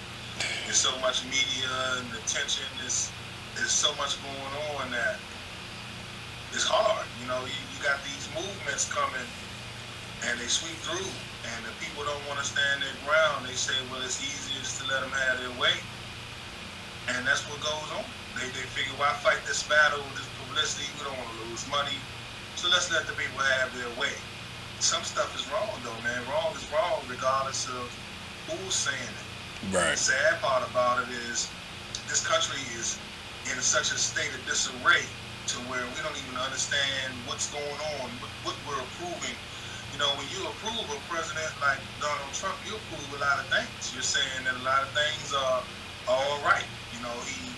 There's 0.66 0.78
so 0.78 0.98
much 1.02 1.24
media 1.26 1.70
and 1.98 2.08
attention. 2.18 2.66
There's 2.80 3.12
there's 3.56 3.72
so 3.72 3.94
much 3.96 4.18
going 4.24 4.80
on 4.82 4.90
that 4.90 5.20
it's 6.54 6.66
hard 6.66 7.06
you 7.22 7.28
know 7.28 7.40
you, 7.46 7.60
you 7.74 7.78
got 7.84 8.04
these 8.04 8.28
movements 8.36 8.92
coming 8.92 9.28
and 10.28 10.40
they 10.40 10.48
sweep 10.48 10.76
through, 10.84 11.08
and 11.56 11.66
the 11.66 11.72
people 11.80 12.04
don't 12.04 12.26
want 12.28 12.40
to 12.40 12.46
stand 12.46 12.84
their 12.84 12.98
ground. 13.08 13.46
They 13.48 13.56
say, 13.56 13.76
well, 13.88 14.02
it's 14.04 14.20
easiest 14.20 14.82
to 14.82 14.88
let 14.88 15.02
them 15.02 15.12
have 15.12 15.40
their 15.40 15.54
way, 15.56 15.76
and 17.08 17.26
that's 17.28 17.48
what 17.48 17.62
goes 17.62 17.90
on. 17.96 18.06
They, 18.36 18.48
they 18.52 18.68
figure, 18.68 18.96
why 19.00 19.16
fight 19.24 19.46
this 19.48 19.64
battle, 19.64 20.04
this 20.16 20.28
publicity? 20.36 20.92
We 21.00 21.06
don't 21.08 21.18
want 21.18 21.32
to 21.32 21.40
lose 21.48 21.64
money, 21.72 21.96
so 22.56 22.68
let's 22.70 22.92
let 22.92 23.08
the 23.08 23.14
people 23.14 23.40
have 23.40 23.74
their 23.74 23.90
way. 23.96 24.14
Some 24.80 25.04
stuff 25.04 25.36
is 25.36 25.48
wrong, 25.52 25.80
though, 25.84 26.00
man. 26.04 26.24
Wrong 26.28 26.56
is 26.56 26.68
wrong, 26.72 27.04
regardless 27.08 27.68
of 27.68 27.88
who's 28.48 28.76
saying 28.76 29.16
it. 29.16 29.28
Right. 29.76 29.92
The 29.92 29.98
sad 29.98 30.42
part 30.42 30.70
about 30.70 31.04
it 31.08 31.12
is 31.12 31.56
this 32.08 32.26
country 32.26 32.60
is 32.76 33.00
in 33.52 33.62
such 33.62 33.92
a 33.92 34.00
state 34.00 34.34
of 34.36 34.46
disarray 34.46 35.08
to 35.54 35.58
where 35.66 35.86
we 35.90 36.02
don't 36.02 36.18
even 36.18 36.38
understand 36.38 37.26
what's 37.26 37.50
going 37.50 37.80
on, 38.02 38.20
what, 38.20 38.32
what 38.44 38.58
we're 38.68 38.82
approving 38.82 39.38
you 39.92 39.98
know, 39.98 40.14
when 40.18 40.30
you 40.30 40.46
approve 40.46 40.86
a 40.94 41.02
president 41.10 41.50
like 41.62 41.82
Donald 42.00 42.34
Trump, 42.34 42.62
you 42.66 42.78
approve 42.78 43.10
a 43.10 43.18
lot 43.18 43.42
of 43.42 43.50
things. 43.50 43.90
You're 43.94 44.06
saying 44.06 44.46
that 44.46 44.56
a 44.56 44.62
lot 44.64 44.84
of 44.86 44.94
things 44.94 45.34
are 45.34 45.66
all 46.08 46.44
right. 46.46 46.70
You 46.92 47.02
know, 47.02 47.22
he 47.26 47.58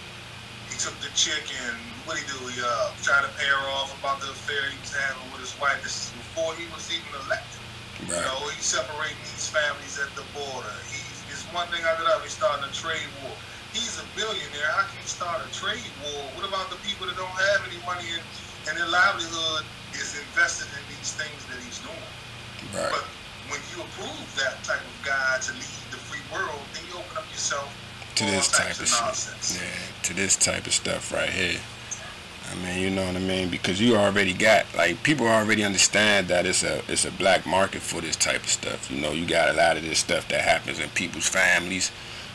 he 0.64 0.78
took 0.80 1.00
the 1.04 1.12
chick 1.12 1.52
and 1.68 2.00
what 2.08 2.16
he 2.18 2.24
do? 2.28 2.40
He 2.48 2.56
uh, 2.64 2.96
tried 3.04 3.28
to 3.28 3.32
pay 3.36 3.48
her 3.48 3.68
off 3.76 3.92
about 4.00 4.22
the 4.22 4.32
affair 4.32 4.72
he 4.72 4.80
was 4.80 4.96
having 4.96 5.30
with 5.32 5.42
his 5.42 5.58
wife. 5.60 5.84
This 5.84 6.00
is 6.08 6.14
before 6.16 6.56
he 6.56 6.68
was 6.72 6.88
even 6.92 7.12
elected. 7.28 7.60
Right. 8.08 8.16
You 8.16 8.24
know, 8.24 8.48
he's 8.56 8.66
separating 8.72 9.20
these 9.28 9.50
families 9.52 10.00
at 10.00 10.16
the 10.16 10.24
border. 10.32 10.72
He's 10.88 11.28
it's 11.28 11.52
one 11.52 11.68
thing 11.68 11.84
after 11.84 12.04
the 12.04 12.12
other. 12.16 12.24
He's 12.24 12.40
starting 12.40 12.64
a 12.64 12.72
trade 12.72 13.12
war. 13.20 13.36
He's 13.74 14.00
a 14.00 14.06
billionaire. 14.16 14.68
How 14.76 14.84
can 14.88 15.00
he 15.00 15.08
start 15.08 15.40
a 15.40 15.50
trade 15.56 15.88
war? 16.04 16.28
What 16.36 16.48
about 16.48 16.70
the 16.70 16.80
people 16.84 17.08
that 17.08 17.16
don't 17.16 17.32
have 17.32 17.64
any 17.68 17.80
money 17.88 18.08
and, 18.12 18.24
and 18.68 18.74
their 18.76 18.88
livelihood 18.88 19.64
is 19.96 20.20
invested 20.20 20.68
in 20.76 20.84
these 20.92 21.16
things 21.16 21.40
that 21.48 21.60
he's 21.64 21.80
doing? 21.80 22.08
Right. 22.76 22.92
But 22.92 23.08
when 23.48 23.60
you 23.72 23.84
approve 23.84 24.28
that 24.44 24.60
type 24.64 24.84
of 24.84 24.98
guy 25.08 25.40
to 25.40 25.52
lead 25.56 25.84
the 25.92 26.00
free 26.04 26.24
world, 26.32 26.60
then 26.76 26.84
you 26.92 27.00
open 27.00 27.18
up 27.18 27.28
yourself 27.32 27.72
to 28.16 28.26
this 28.26 28.52
type 28.52 28.76
of, 28.76 28.92
nonsense. 28.92 29.56
shit. 29.56 29.64
Yeah, 29.64 30.02
to 30.04 30.14
this 30.14 30.36
type 30.36 30.68
of 30.68 30.74
stuff 30.74 31.12
right 31.14 31.30
here. 31.30 31.60
I 32.52 32.56
mean, 32.56 32.80
you 32.82 32.90
know 32.90 33.06
what 33.06 33.16
I 33.16 33.20
mean? 33.20 33.50
Because 33.50 33.80
you 33.80 33.96
already 33.96 34.34
got 34.34 34.66
like 34.76 35.02
people 35.04 35.28
already 35.28 35.64
understand 35.64 36.28
that 36.28 36.46
it's 36.46 36.64
a 36.64 36.82
it's 36.90 37.06
a 37.06 37.12
black 37.12 37.46
market 37.46 37.82
for 37.82 38.02
this 38.02 38.16
type 38.16 38.44
of 38.44 38.50
stuff. 38.50 38.92
You 38.92 39.00
know, 39.00 39.12
you 39.12 39.26
got 39.26 39.50
a 39.50 39.54
lot 39.54 39.78
of 39.78 39.84
this 39.84 40.00
stuff 40.00 40.28
that 40.28 40.42
happens 40.42 40.80
in 40.80 40.90
people's 40.90 41.28
families. 41.28 41.92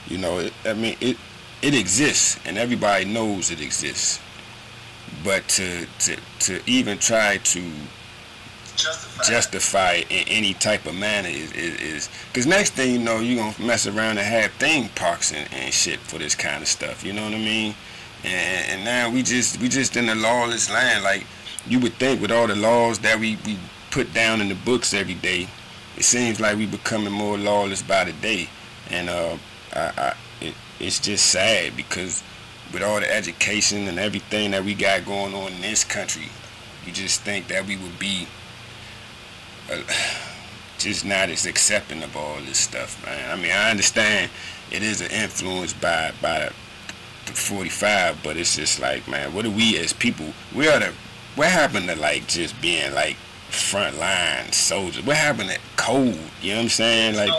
You 0.09 0.19
know, 0.19 0.39
it, 0.39 0.53
I 0.65 0.75
mean, 0.75 0.97
it 1.01 1.17
it 1.63 1.75
exists 1.75 2.39
and 2.45 2.59
everybody 2.59 3.05
knows 3.05 3.51
it 3.51 3.61
exists. 3.61 4.21
But 5.25 5.49
to 5.51 5.87
to 6.01 6.17
to 6.41 6.61
even 6.67 6.99
try 6.99 7.39
to 7.39 7.63
justify, 8.77 9.25
justify 9.25 9.93
it 9.93 10.11
in 10.11 10.29
any 10.29 10.55
type 10.55 10.87
of 10.87 10.95
manner 10.95 11.29
is 11.29 11.53
is 11.53 12.09
because 12.29 12.47
next 12.47 12.75
thing 12.75 12.93
you 12.93 12.99
know 12.99 13.21
you're 13.21 13.39
gonna 13.39 13.67
mess 13.67 13.87
around 13.87 14.19
and 14.19 14.27
have 14.27 14.53
thing 14.53 14.89
parks 14.91 15.33
and, 15.33 15.49
and 15.53 15.73
shit 15.73 15.99
for 16.01 16.19
this 16.19 16.35
kind 16.35 16.63
of 16.63 16.69
stuff 16.69 17.05
you 17.05 17.13
know 17.13 17.25
what 17.25 17.33
i 17.33 17.39
mean? 17.39 17.75
And, 18.25 18.71
and 18.71 18.85
now 18.85 19.11
we 19.11 19.23
just 19.23 19.61
we 19.61 19.69
just 19.69 19.97
in 19.97 20.09
a 20.09 20.15
lawless 20.15 20.71
land 20.71 21.05
like 21.05 21.27
you 21.67 21.81
would 21.81 21.95
think 21.95 22.21
with 22.21 22.31
all 22.31 22.47
the 22.47 22.57
laws 22.57 22.99
that 23.01 23.19
we, 23.19 23.39
we 23.47 23.59
put 23.91 24.13
down 24.13 24.41
in 24.41 24.49
the 24.49 24.55
books 24.55 24.95
every 24.95 25.15
day 25.15 25.49
it 25.97 26.05
seems 26.05 26.41
like 26.41 26.57
we 26.57 26.67
becoming 26.67 27.13
more 27.13 27.39
lawless 27.39 27.83
by 27.83 28.05
the 28.05 28.13
day 28.13 28.49
and 28.91 29.09
uh, 29.09 29.37
I, 29.75 29.93
I 29.97 30.15
it, 30.41 30.55
it's 30.81 31.01
just 31.01 31.27
sad 31.27 31.77
because 31.77 32.23
with 32.73 32.83
all 32.83 33.01
the 33.01 33.13
education 33.13 33.89
and 33.89 33.99
everything 33.99 34.51
that 34.51 34.65
we 34.65 34.75
got 34.75 35.05
going 35.05 35.35
on 35.35 35.53
in 35.53 35.61
this 35.61 35.85
country, 35.85 36.29
you 36.85 36.93
just 36.93 37.21
think 37.23 37.49
that 37.49 37.67
we 37.67 37.77
would 37.77 37.99
be 37.99 38.27
uh, 39.73 39.83
just 40.79 41.05
not 41.05 41.31
as 41.31 41.47
accepting 41.47 42.03
of 42.03 42.17
all 42.17 42.37
this 42.47 42.59
stuff, 42.59 43.05
man. 43.05 43.31
I 43.31 43.41
mean, 43.41 43.53
I 43.53 43.71
understand 43.71 44.31
it 44.71 44.83
is 44.83 45.01
an 45.01 45.11
influence 45.11 45.73
by 45.73 46.13
by 46.21 46.51
the 47.27 47.33
45, 47.33 48.23
but 48.23 48.37
it's 48.37 48.57
just 48.57 48.81
like, 48.81 49.09
man, 49.09 49.35
what 49.35 49.45
are 49.45 49.51
we 49.51 49.79
as 49.79 49.93
people? 49.93 50.33
We 50.55 50.69
are 50.69 50.79
the 50.79 50.93
what 51.35 51.49
happened 51.49 51.89
to 51.89 51.97
like 51.97 52.27
just 52.29 52.61
being 52.63 52.95
like 52.95 53.17
frontline 53.51 54.53
soldiers? 54.53 55.05
What 55.05 55.17
happened 55.17 55.51
to 55.51 55.59
code? 55.77 56.19
You 56.41 56.53
know 56.53 56.57
what 56.59 56.63
I'm 56.65 56.69
saying? 56.69 57.17
Like, 57.17 57.33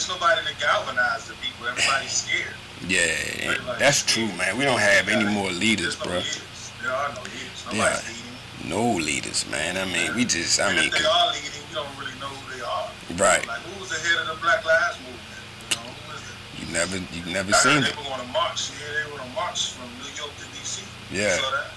there's 0.00 0.08
nobody 0.20 0.40
to 0.48 0.54
galvanize 0.60 1.28
the 1.28 1.34
people. 1.44 1.66
Everybody's 1.68 2.12
scared. 2.12 2.54
yeah, 2.88 3.52
Everybody's 3.52 3.78
that's 3.78 4.02
true, 4.04 4.26
man. 4.38 4.56
We 4.56 4.64
don't 4.64 4.80
have 4.80 5.08
any 5.08 5.24
more 5.28 5.50
leaders, 5.50 5.98
no 6.00 6.04
bro. 6.06 6.14
leaders. 6.16 6.72
There 6.82 6.92
are 6.92 7.08
no 7.12 7.20
leaders. 7.22 7.60
Yeah. 7.72 7.76
Nobody's 7.76 8.08
leading. 8.08 8.70
No 8.70 8.92
leaders, 8.96 9.50
man. 9.50 9.76
I 9.76 9.84
mean, 9.92 10.14
we 10.16 10.24
just, 10.24 10.60
I 10.60 10.68
and 10.68 10.76
mean, 10.78 10.88
if 10.88 10.96
they 10.98 11.04
are 11.04 11.26
leading, 11.28 11.52
you 11.68 11.74
don't 11.74 11.92
really 12.00 12.16
know 12.20 12.28
who 12.32 12.56
they 12.56 12.62
are. 12.64 12.88
right? 13.20 13.44
Like 13.46 13.60
who 13.60 13.80
was 13.80 13.90
the 13.92 14.00
head 14.00 14.24
of 14.24 14.36
the 14.36 14.40
Black 14.42 14.64
Lives 14.64 14.96
Movement? 15.04 15.20
You 15.68 15.76
know, 15.76 15.92
who 15.92 16.12
was 16.12 16.22
it? 16.24 16.36
You 16.56 16.64
never, 16.72 16.96
you 16.96 17.22
never 17.32 17.52
I 17.52 17.58
seen 17.60 17.84
it. 17.84 17.92
they 17.92 17.96
were 18.00 18.08
going 18.08 18.20
to 18.24 18.32
march. 18.32 18.72
Yeah, 18.80 18.88
they 19.04 19.10
were 19.12 19.18
going 19.20 19.28
to 19.28 19.34
march 19.36 19.72
from 19.76 19.88
New 20.00 20.12
York 20.16 20.32
to 20.32 20.44
D.C. 20.56 20.80
Yeah. 21.12 21.36
You 21.36 21.40
saw 21.44 21.50
that? 21.52 21.68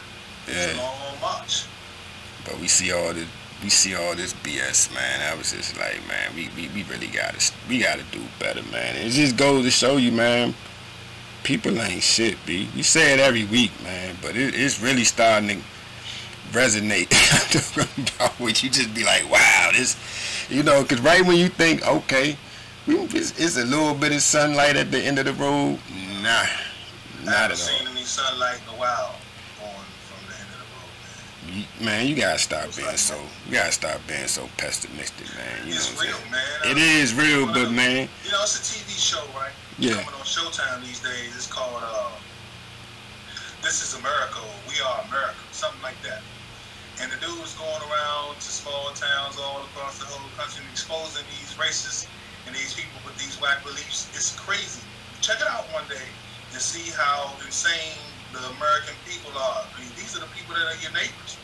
It's 0.48 0.56
a 0.56 0.76
Yeah, 0.76 0.80
long 0.80 1.20
march. 1.20 1.66
but 2.48 2.56
we 2.60 2.68
see 2.68 2.92
all 2.96 3.12
this, 3.14 3.28
we 3.64 3.70
see 3.70 3.96
all 3.96 4.14
this 4.14 4.34
BS, 4.34 4.94
man. 4.94 5.22
I 5.32 5.36
was 5.38 5.54
just 5.54 5.78
like, 5.78 6.06
man, 6.08 6.36
we, 6.36 6.50
we, 6.56 6.68
we 6.76 6.84
really 6.84 7.08
gotta, 7.08 7.40
we 7.70 7.80
gotta 7.80 8.04
do 8.12 8.20
better, 8.38 8.62
man. 8.72 8.96
It 8.98 9.10
just 9.12 9.38
goes 9.38 9.64
to 9.64 9.72
show 9.72 9.96
you, 9.96 10.12
man. 10.12 10.54
People 11.44 11.82
ain't 11.82 12.04
shit, 12.04 12.38
b. 12.46 12.70
We 12.76 12.84
say 12.84 13.14
it 13.14 13.20
every 13.20 13.46
week, 13.46 13.72
man, 13.84 14.18
but 14.22 14.36
it, 14.36 14.54
it's 14.54 14.82
really 14.82 15.06
starting 15.06 15.50
to 15.50 15.56
resonate 16.52 17.10
about 18.16 18.32
what 18.34 18.62
you 18.62 18.70
just 18.70 18.94
be 18.94 19.06
like, 19.06 19.30
wow, 19.32 19.70
this, 19.74 19.98
you 20.50 20.64
know, 20.64 20.84
because 20.84 21.02
right 21.02 21.26
when 21.26 21.38
you 21.38 21.48
think, 21.48 21.88
okay, 21.88 22.38
we, 22.86 22.96
it's, 22.96 23.40
it's 23.40 23.58
a 23.58 23.66
little 23.66 23.94
bit 23.94 24.12
of 24.12 24.22
sunlight 24.22 24.76
at 24.76 24.92
the 24.92 25.00
end 25.00 25.20
of 25.20 25.26
the 25.26 25.34
road, 25.34 25.80
nah, 26.22 26.30
I 26.30 27.26
not 27.26 27.34
haven't 27.34 27.52
at 27.52 27.58
seen 27.58 27.88
any 27.88 28.04
sunlight 28.04 28.60
in 28.68 28.76
a 28.76 28.78
while 28.78 29.16
going 29.60 29.72
from 29.72 30.28
the 30.28 30.36
end 30.36 30.50
of 30.52 30.60
the 30.60 31.43
road, 31.43 31.43
man. 31.80 32.08
You- 32.08 32.16
gotta 32.16 32.40
stop 32.40 32.76
being 32.76 32.98
so, 32.98 33.20
you 33.46 33.54
gotta 33.54 33.72
stop 33.72 34.00
being 34.08 34.28
so 34.28 34.50
pessimistic, 34.58 35.28
man. 35.36 35.68
You 35.68 35.74
know 35.74 35.78
it's 35.78 35.94
what 35.96 36.08
I'm 36.08 36.14
real, 36.14 36.32
man. 36.32 36.60
It 36.66 36.78
is 36.78 37.14
real, 37.14 37.46
but 37.48 37.72
man, 37.72 38.10
You 38.24 38.32
know, 38.32 38.44
it's 38.44 38.58
a 38.58 38.64
TV 38.64 38.90
show, 38.98 39.24
right? 39.36 39.52
Yeah. 39.80 39.96
Coming 40.04 40.20
on 40.20 40.26
Showtime 40.26 40.82
these 40.86 41.00
days. 41.00 41.36
It's 41.36 41.48
called 41.48 41.82
uh, 41.84 42.12
This 43.62 43.82
is 43.82 43.98
America 44.00 44.40
or 44.40 44.56
We 44.70 44.80
Are 44.82 45.02
America, 45.10 45.40
something 45.52 45.82
like 45.82 46.00
that. 46.04 46.22
And 47.02 47.12
the 47.12 47.18
dude 47.18 47.40
was 47.42 47.56
going 47.56 47.82
around 47.90 48.36
to 48.38 48.50
small 48.50 48.92
towns 48.94 49.38
all 49.40 49.64
across 49.74 49.98
the 49.98 50.06
whole 50.06 50.30
country 50.38 50.62
and 50.62 50.70
exposing 50.72 51.26
these 51.40 51.54
racists 51.58 52.06
and 52.46 52.54
these 52.54 52.74
people 52.74 53.00
with 53.06 53.18
these 53.18 53.40
whack 53.42 53.64
beliefs. 53.64 54.12
It's 54.14 54.38
crazy. 54.40 54.82
Check 55.22 55.42
it 55.42 55.48
out 55.48 55.66
one 55.74 55.88
day 55.90 56.06
and 56.52 56.62
see 56.62 56.92
how 56.92 57.34
insane 57.46 57.98
the 58.32 58.40
American 58.60 58.94
people 59.10 59.32
are. 59.34 59.66
I 59.66 59.80
mean, 59.82 59.90
these 59.98 60.16
are 60.16 60.20
the 60.22 60.30
people 60.38 60.54
that 60.54 60.70
are 60.70 60.80
your 60.84 60.94
neighbors. 60.94 61.38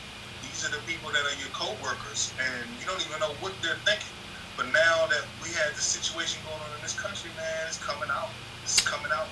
These 0.60 0.68
are 0.68 0.76
the 0.76 0.82
people 0.86 1.10
that 1.10 1.22
are 1.22 1.40
your 1.40 1.48
co-workers, 1.54 2.34
and 2.38 2.68
you 2.78 2.86
don't 2.86 3.00
even 3.06 3.18
know 3.18 3.32
what 3.40 3.54
they're 3.62 3.80
thinking. 3.86 4.12
But 4.58 4.66
now 4.66 5.06
that 5.06 5.24
we 5.42 5.48
had 5.48 5.70
this 5.70 5.84
situation 5.84 6.38
going 6.44 6.60
on 6.60 6.76
in 6.76 6.82
this 6.82 6.92
country, 7.00 7.30
man, 7.34 7.66
it's 7.66 7.82
coming 7.82 8.10
out. 8.10 8.28
It's 8.62 8.86
coming 8.86 9.10
out. 9.10 9.26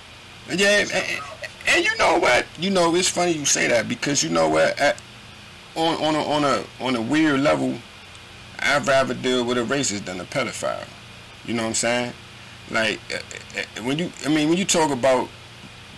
yeah, 0.48 0.78
and, 0.78 0.90
out. 0.90 1.36
and 1.66 1.84
you 1.84 1.94
know 1.98 2.18
what? 2.18 2.46
You 2.58 2.70
know, 2.70 2.94
it's 2.94 3.10
funny 3.10 3.32
you 3.32 3.44
say 3.44 3.68
that 3.68 3.90
because 3.90 4.22
you 4.22 4.30
know 4.30 4.48
what? 4.48 4.78
At, 4.80 5.02
on 5.76 6.02
on 6.02 6.14
a 6.14 6.22
on 6.22 6.44
a 6.44 6.64
on 6.80 6.96
a 6.96 7.02
weird 7.02 7.40
level, 7.40 7.74
I'd 8.60 8.86
rather 8.86 9.12
deal 9.12 9.44
with 9.44 9.58
a 9.58 9.64
racist 9.64 10.06
than 10.06 10.20
a 10.20 10.24
pedophile. 10.24 10.88
You 11.44 11.52
know 11.52 11.64
what 11.64 11.68
I'm 11.68 11.74
saying? 11.74 12.12
Like 12.70 13.00
uh, 13.12 13.18
uh, 13.18 13.82
when 13.82 13.98
you, 13.98 14.10
I 14.24 14.30
mean, 14.30 14.48
when 14.48 14.56
you 14.56 14.64
talk 14.64 14.90
about 14.90 15.28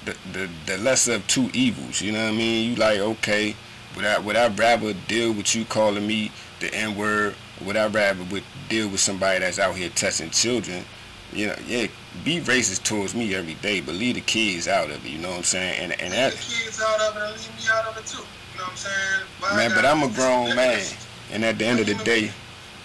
the 0.04 0.16
the, 0.32 0.50
the 0.66 0.78
lesser 0.78 1.12
of 1.14 1.26
two 1.28 1.50
evils, 1.54 2.00
you 2.00 2.10
know 2.10 2.24
what 2.24 2.34
I 2.34 2.36
mean? 2.36 2.70
You 2.70 2.74
like 2.74 2.98
okay, 2.98 3.54
would 3.96 4.04
I 4.04 4.18
would 4.18 4.36
I 4.36 4.48
rather 4.48 4.92
deal 5.08 5.32
with 5.32 5.54
you 5.54 5.64
calling 5.64 6.06
me 6.06 6.30
the 6.60 6.72
N 6.74 6.96
word? 6.96 7.34
Would 7.64 7.76
I 7.76 7.86
rather 7.88 8.22
would 8.24 8.44
deal 8.68 8.88
with 8.88 9.00
somebody 9.00 9.40
that's 9.40 9.58
out 9.58 9.76
here 9.76 9.90
testing 9.90 10.30
children? 10.30 10.84
You 11.32 11.48
know, 11.48 11.56
yeah, 11.66 11.86
be 12.24 12.40
racist 12.40 12.82
towards 12.84 13.14
me 13.14 13.34
every 13.34 13.54
day, 13.54 13.80
but 13.80 13.94
leave 13.94 14.16
the 14.16 14.20
kids 14.20 14.66
out 14.66 14.90
of 14.90 15.04
it. 15.04 15.08
You 15.08 15.18
know 15.18 15.30
what 15.30 15.38
I'm 15.38 15.42
saying? 15.44 15.80
And 15.80 15.92
and 16.00 16.12
Leave 16.12 16.20
that 16.20 16.32
the 16.32 16.38
kids 16.38 16.82
out 16.82 17.00
of 17.00 17.16
it 17.16 17.22
and 17.22 17.32
leave 17.32 17.56
me 17.56 17.62
out 17.72 17.86
of 17.86 17.96
it 17.96 18.06
too. 18.06 18.18
You 18.18 18.58
know 18.58 18.64
what 18.64 18.70
I'm 18.70 18.76
saying? 18.76 19.26
Why 19.40 19.56
man, 19.56 19.70
but 19.74 19.84
I'm 19.84 20.02
a 20.02 20.12
grown 20.14 20.56
man, 20.56 20.84
and 21.32 21.44
at 21.44 21.58
the 21.58 21.66
end 21.66 21.80
of 21.80 21.86
the 21.86 21.94
day, 22.04 22.32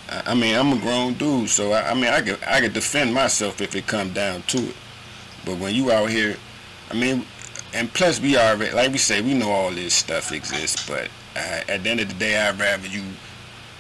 I, 0.10 0.32
I 0.32 0.36
mean 0.36 0.56
I'm 0.56 0.74
a 0.74 0.80
grown 0.80 1.14
dude, 1.14 1.50
so 1.50 1.72
I, 1.72 1.92
I 1.92 1.94
mean 1.94 2.06
I 2.06 2.22
could 2.22 2.44
I 2.44 2.62
could 2.62 2.74
defend 2.74 3.14
myself 3.14 3.62
if 3.62 3.76
it 3.76 3.88
come 3.88 4.14
down 4.14 4.44
to 4.44 4.58
it. 4.58 4.76
But 5.46 5.58
when 5.58 5.76
you 5.76 5.92
out 5.92 6.10
here, 6.10 6.38
I 6.90 6.94
mean, 6.96 7.26
and 7.76 7.94
plus 7.94 8.20
we 8.20 8.38
already 8.38 8.74
like 8.74 8.92
we 8.92 8.98
say 8.98 9.22
we 9.22 9.34
know 9.34 9.52
all 9.52 9.72
this 9.72 9.94
stuff 9.94 10.32
exists, 10.32 10.88
but 10.88 11.10
uh, 11.36 11.62
at 11.70 11.84
the 11.84 11.90
end 11.90 12.00
of 12.00 12.08
the 12.08 12.16
day, 12.16 12.40
I'd 12.40 12.60
rather 12.60 12.88
you. 12.88 13.04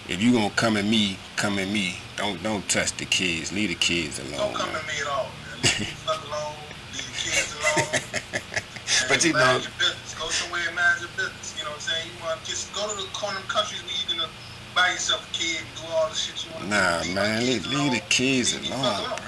If 0.07 0.21
you 0.21 0.33
gonna 0.33 0.51
come 0.51 0.77
at 0.77 0.85
me, 0.85 1.17
come 1.35 1.57
at 1.57 1.67
me. 1.69 1.97
Don't 2.17 2.41
don't 2.43 2.67
touch 2.69 2.91
the 2.97 3.05
kids. 3.05 3.51
Leave 3.51 3.69
the 3.69 3.75
kids 3.75 4.19
alone. 4.19 4.37
Don't 4.37 4.53
come 4.55 4.71
man. 4.71 4.81
to 4.81 4.87
me 4.87 4.93
at 5.01 5.07
all, 5.07 5.23
man. 5.25 5.61
Leave 5.63 5.79
the 5.79 5.85
fuck 6.05 6.23
alone. 6.29 6.55
Leave 6.93 7.05
the 7.07 7.17
kids 7.31 7.55
alone. 7.57 8.01
But 9.09 9.25
you 9.25 9.33
know- 9.33 9.51
your 9.53 9.71
business. 9.79 10.15
Go 10.19 10.29
somewhere 10.29 10.61
and 10.67 10.75
mind 10.75 11.01
your 11.01 11.09
business. 11.17 11.55
You 11.57 11.63
know 11.65 11.71
what 11.71 11.81
I'm 11.83 11.89
saying? 11.89 12.07
You 12.07 12.23
want 12.23 12.39
to 12.43 12.45
just 12.49 12.73
go 12.73 12.87
to 12.87 12.95
the 12.95 13.07
corner 13.13 13.39
of 13.39 13.47
countries 13.47 13.81
where 13.83 13.91
you 13.97 14.05
can 14.07 14.19
uh, 14.21 14.29
buy 14.73 14.91
yourself 14.91 15.27
a 15.27 15.33
kid 15.33 15.57
and 15.59 15.67
do 15.75 15.83
all 15.93 16.07
the 16.07 16.15
shit 16.15 16.37
you 16.45 16.51
want 16.53 16.63
to 16.65 16.69
Nah, 16.69 17.01
do. 17.01 17.07
Leave 17.09 17.15
man, 17.15 17.39
the 17.41 17.45
leave, 17.45 17.65
leave 17.67 17.91
the 17.93 17.99
kids 18.09 18.53
Leave 18.61 18.71
alone, 18.71 18.83
fuck 18.83 19.07
bro. 19.07 19.17
Cause 19.17 19.24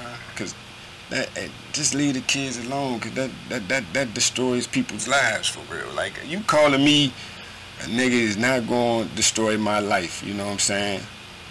that 1.10 1.30
just 1.72 1.94
leave 1.96 2.14
the 2.16 2.22
kids 2.22 2.58
alone, 2.66 3.00
cause 3.00 3.14
that 3.14 3.30
that 3.50 3.68
that 3.70 3.84
that 3.94 4.14
destroys 4.14 4.68
people's 4.68 5.08
lives 5.08 5.48
for 5.48 5.62
real. 5.74 5.88
Like 5.94 6.14
you 6.26 6.42
calling 6.42 6.84
me 6.84 7.14
a 7.82 7.84
nigga 7.86 8.12
is 8.12 8.38
not 8.38 8.68
going 8.68 9.08
to 9.08 9.16
destroy 9.16 9.58
my 9.58 9.80
life. 9.80 10.24
You 10.26 10.34
know 10.34 10.46
what 10.46 10.54
I'm 10.54 10.60
saying? 10.60 11.02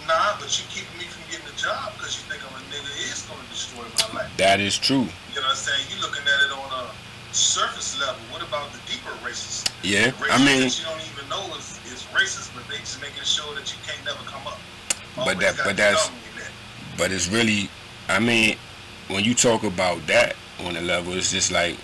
Nah, 0.07 0.37
but 0.39 0.47
you 0.59 0.65
keeping 0.69 0.97
me 0.99 1.05
from 1.05 1.23
getting 1.31 1.47
a 1.47 1.57
job 1.57 1.93
because 1.97 2.15
you 2.17 2.23
think 2.31 2.43
I'm 2.45 2.55
a 2.55 2.63
nigga 2.69 2.91
is 3.11 3.23
going 3.27 3.39
to 3.41 3.49
destroy 3.49 3.83
my 4.13 4.19
life. 4.21 4.31
That 4.37 4.59
is 4.59 4.77
true. 4.77 5.07
You 5.33 5.41
know 5.41 5.41
what 5.41 5.49
I'm 5.51 5.55
saying? 5.55 5.87
You're 5.89 6.01
looking 6.01 6.21
at 6.23 6.39
it 6.45 6.51
on 6.53 6.85
a 6.85 7.33
surface 7.33 7.99
level. 7.99 8.21
What 8.31 8.41
about 8.41 8.71
the 8.73 8.79
deeper 8.91 9.11
races? 9.25 9.63
Yeah, 9.83 10.11
Races 10.19 10.29
I 10.31 10.37
mean, 10.37 10.61
that 10.61 10.79
you 10.79 10.85
don't 10.85 11.01
even 11.13 11.29
know 11.29 11.43
is, 11.57 11.79
is 11.91 12.03
racist, 12.13 12.53
but 12.55 12.67
they 12.69 12.77
just 12.79 13.01
making 13.01 13.23
sure 13.23 13.53
that 13.55 13.71
you 13.71 13.79
can't 13.87 14.03
never 14.05 14.23
come 14.29 14.45
up. 14.47 14.59
But 15.15 15.33
Always 15.33 15.39
that- 15.39 15.65
but 15.65 15.77
that's- 15.77 16.09
there. 16.35 16.45
but 16.97 17.11
it's 17.11 17.27
really, 17.27 17.69
I 18.09 18.19
mean, 18.19 18.57
when 19.07 19.23
you 19.23 19.33
talk 19.33 19.63
about 19.63 20.05
that 20.07 20.35
on 20.65 20.73
the 20.73 20.81
level, 20.81 21.13
it's 21.13 21.31
just 21.31 21.51
like, 21.51 21.77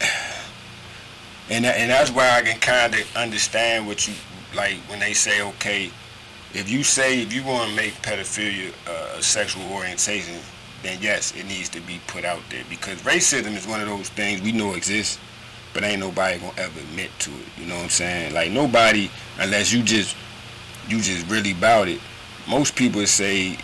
and 1.50 1.64
and 1.66 1.90
that's 1.90 2.10
why 2.10 2.30
I 2.30 2.42
can 2.42 2.58
kind 2.60 2.94
of 2.94 3.16
understand 3.16 3.86
what 3.86 4.06
you 4.06 4.14
like 4.54 4.76
when 4.88 5.00
they 5.00 5.12
say, 5.12 5.42
okay, 5.42 5.90
if 6.52 6.70
you 6.70 6.84
say 6.84 7.20
if 7.20 7.32
you 7.32 7.42
want 7.44 7.68
to 7.70 7.76
make 7.76 7.94
pedophilia 8.02 8.72
a 9.16 9.22
sexual 9.22 9.64
orientation, 9.72 10.36
then 10.82 10.98
yes, 11.00 11.34
it 11.36 11.46
needs 11.46 11.68
to 11.70 11.80
be 11.80 12.00
put 12.06 12.24
out 12.24 12.40
there 12.50 12.64
because 12.70 13.00
racism 13.02 13.56
is 13.56 13.66
one 13.66 13.80
of 13.80 13.88
those 13.88 14.08
things 14.10 14.40
we 14.40 14.52
know 14.52 14.74
exists, 14.74 15.18
but 15.72 15.82
ain't 15.82 16.00
nobody 16.00 16.38
gonna 16.38 16.52
ever 16.58 16.78
admit 16.80 17.10
to 17.20 17.30
it. 17.30 17.46
You 17.58 17.66
know 17.66 17.76
what 17.76 17.84
I'm 17.84 17.90
saying? 17.90 18.34
Like 18.34 18.52
nobody, 18.52 19.10
unless 19.38 19.72
you 19.72 19.82
just 19.82 20.16
you 20.88 21.00
just 21.00 21.28
really 21.28 21.52
about 21.52 21.88
it. 21.88 22.00
Most 22.46 22.76
people 22.76 23.04
say 23.06 23.58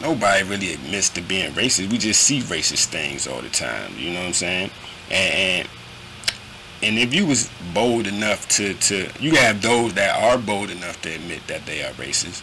nobody 0.00 0.42
really 0.44 0.74
admits 0.74 1.08
to 1.10 1.20
being 1.20 1.52
racist. 1.52 1.90
We 1.90 1.98
just 1.98 2.22
see 2.22 2.40
racist 2.40 2.86
things 2.86 3.26
all 3.26 3.40
the 3.40 3.48
time. 3.48 3.92
You 3.96 4.12
know 4.12 4.20
what 4.20 4.28
I'm 4.28 4.32
saying? 4.34 4.70
And 5.10 5.34
and, 5.34 5.68
and 6.82 6.98
if 6.98 7.14
you 7.14 7.26
was 7.26 7.50
bold 7.72 8.06
enough 8.06 8.48
to, 8.50 8.74
to 8.74 9.08
you 9.20 9.34
have 9.36 9.62
those 9.62 9.94
that 9.94 10.22
are 10.22 10.38
bold 10.38 10.70
enough 10.70 11.00
to 11.02 11.14
admit 11.14 11.46
that 11.46 11.66
they 11.66 11.82
are 11.82 11.92
racist. 11.92 12.42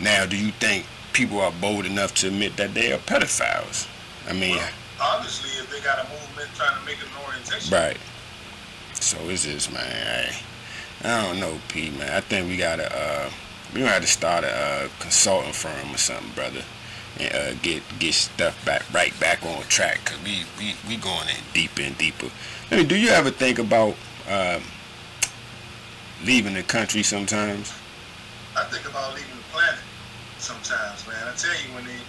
Now, 0.00 0.26
do 0.26 0.36
you 0.36 0.52
think 0.52 0.84
people 1.12 1.40
are 1.40 1.52
bold 1.52 1.86
enough 1.86 2.14
to 2.16 2.28
admit 2.28 2.56
that 2.58 2.74
they 2.74 2.92
are 2.92 2.98
pedophiles? 2.98 3.88
I 4.28 4.34
mean, 4.34 4.56
Well, 4.56 4.68
obviously, 5.00 5.50
if 5.58 5.70
they 5.70 5.80
got 5.80 6.04
a 6.04 6.08
movement 6.10 6.50
trying 6.54 6.78
to 6.78 6.84
make 6.84 6.98
an 6.98 7.08
orientation, 7.26 7.72
right. 7.72 7.96
So 9.00 9.16
it's 9.28 9.44
just 9.44 9.72
man, 9.72 10.32
I, 11.02 11.08
I 11.08 11.22
don't 11.26 11.40
know, 11.40 11.58
P 11.68 11.90
man. 11.90 12.10
I 12.12 12.20
think 12.20 12.48
we 12.48 12.56
gotta 12.56 12.94
uh 12.94 13.30
we 13.72 13.80
gonna 13.80 13.92
have 13.92 14.02
to 14.02 14.08
start 14.08 14.44
a 14.44 14.48
uh, 14.48 14.88
consulting 15.00 15.52
firm 15.52 15.94
or 15.94 15.98
something, 15.98 16.32
brother, 16.34 16.62
and 17.18 17.34
uh, 17.34 17.54
get 17.62 17.82
get 17.98 18.14
stuff 18.14 18.62
back 18.64 18.82
right 18.92 19.18
back 19.20 19.44
on 19.44 19.62
track. 19.64 20.04
Cause 20.04 20.18
we 20.24 20.44
we 20.58 20.74
we 20.88 20.96
going 20.96 21.28
in 21.28 21.42
deeper 21.52 21.82
and 21.82 21.96
deeper. 21.98 22.28
I 22.70 22.76
mean, 22.76 22.88
do 22.88 22.96
you 22.96 23.10
ever 23.10 23.30
think 23.30 23.58
about 23.58 23.94
um, 24.28 24.62
leaving 26.24 26.54
the 26.54 26.62
country 26.62 27.02
sometimes? 27.02 27.72
I 28.56 28.64
think 28.64 28.88
about 28.88 29.14
leaving 29.14 29.36
the 29.36 29.48
planet 29.52 29.80
sometimes, 30.38 31.06
man. 31.06 31.28
I 31.28 31.34
tell 31.36 31.52
you, 31.52 31.74
when 31.74 31.84
they 31.84 32.00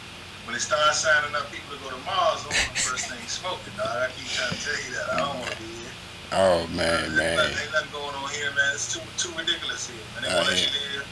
when 0.45 0.53
they 0.53 0.63
start 0.63 0.95
signing 0.95 1.35
up 1.35 1.51
people 1.51 1.75
to 1.75 1.83
go 1.83 1.89
to 1.89 2.01
Mars, 2.05 2.47
I'm 2.47 2.55
the 2.55 2.79
first 2.79 3.11
thing 3.11 3.19
smoking, 3.27 3.75
dog. 3.75 3.91
I 3.91 4.07
keep 4.15 4.31
trying 4.31 4.55
to 4.55 4.61
tell 4.63 4.79
you 4.79 4.91
that. 4.95 5.05
I 5.11 5.17
don't 5.19 5.39
want 5.43 5.51
to 5.51 5.57
be 5.59 5.67
here. 5.67 5.93
Oh 6.31 6.67
man, 6.71 7.15
man. 7.15 7.35
man. 7.35 7.51
Ain't 7.51 7.71
nothing 7.71 7.91
going 7.91 8.15
on 8.15 8.29
here, 8.31 8.51
man. 8.55 8.71
It's 8.71 8.95
too 8.95 9.03
too 9.19 9.35
ridiculous 9.35 9.89
here. 9.89 9.99
And 10.15 10.23
they 10.23 10.31
want 10.31 10.47
to 10.47 10.55
let 10.55 10.63
you 10.63 10.71
there. 10.71 11.03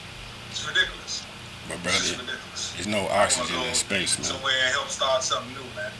It's 0.55 0.63
ridiculous. 0.63 1.27
But 1.67 1.83
brother, 1.83 1.99
ridiculous. 1.99 2.71
there's 2.79 2.87
no 2.87 3.11
oxygen 3.11 3.59
in 3.59 3.75
space, 3.75 4.15
man. 4.15 4.23
Somewhere 4.23 4.55
and 4.63 4.71
help 4.71 4.87
start 4.87 5.19
something 5.19 5.51
new, 5.51 5.67
man. 5.75 5.91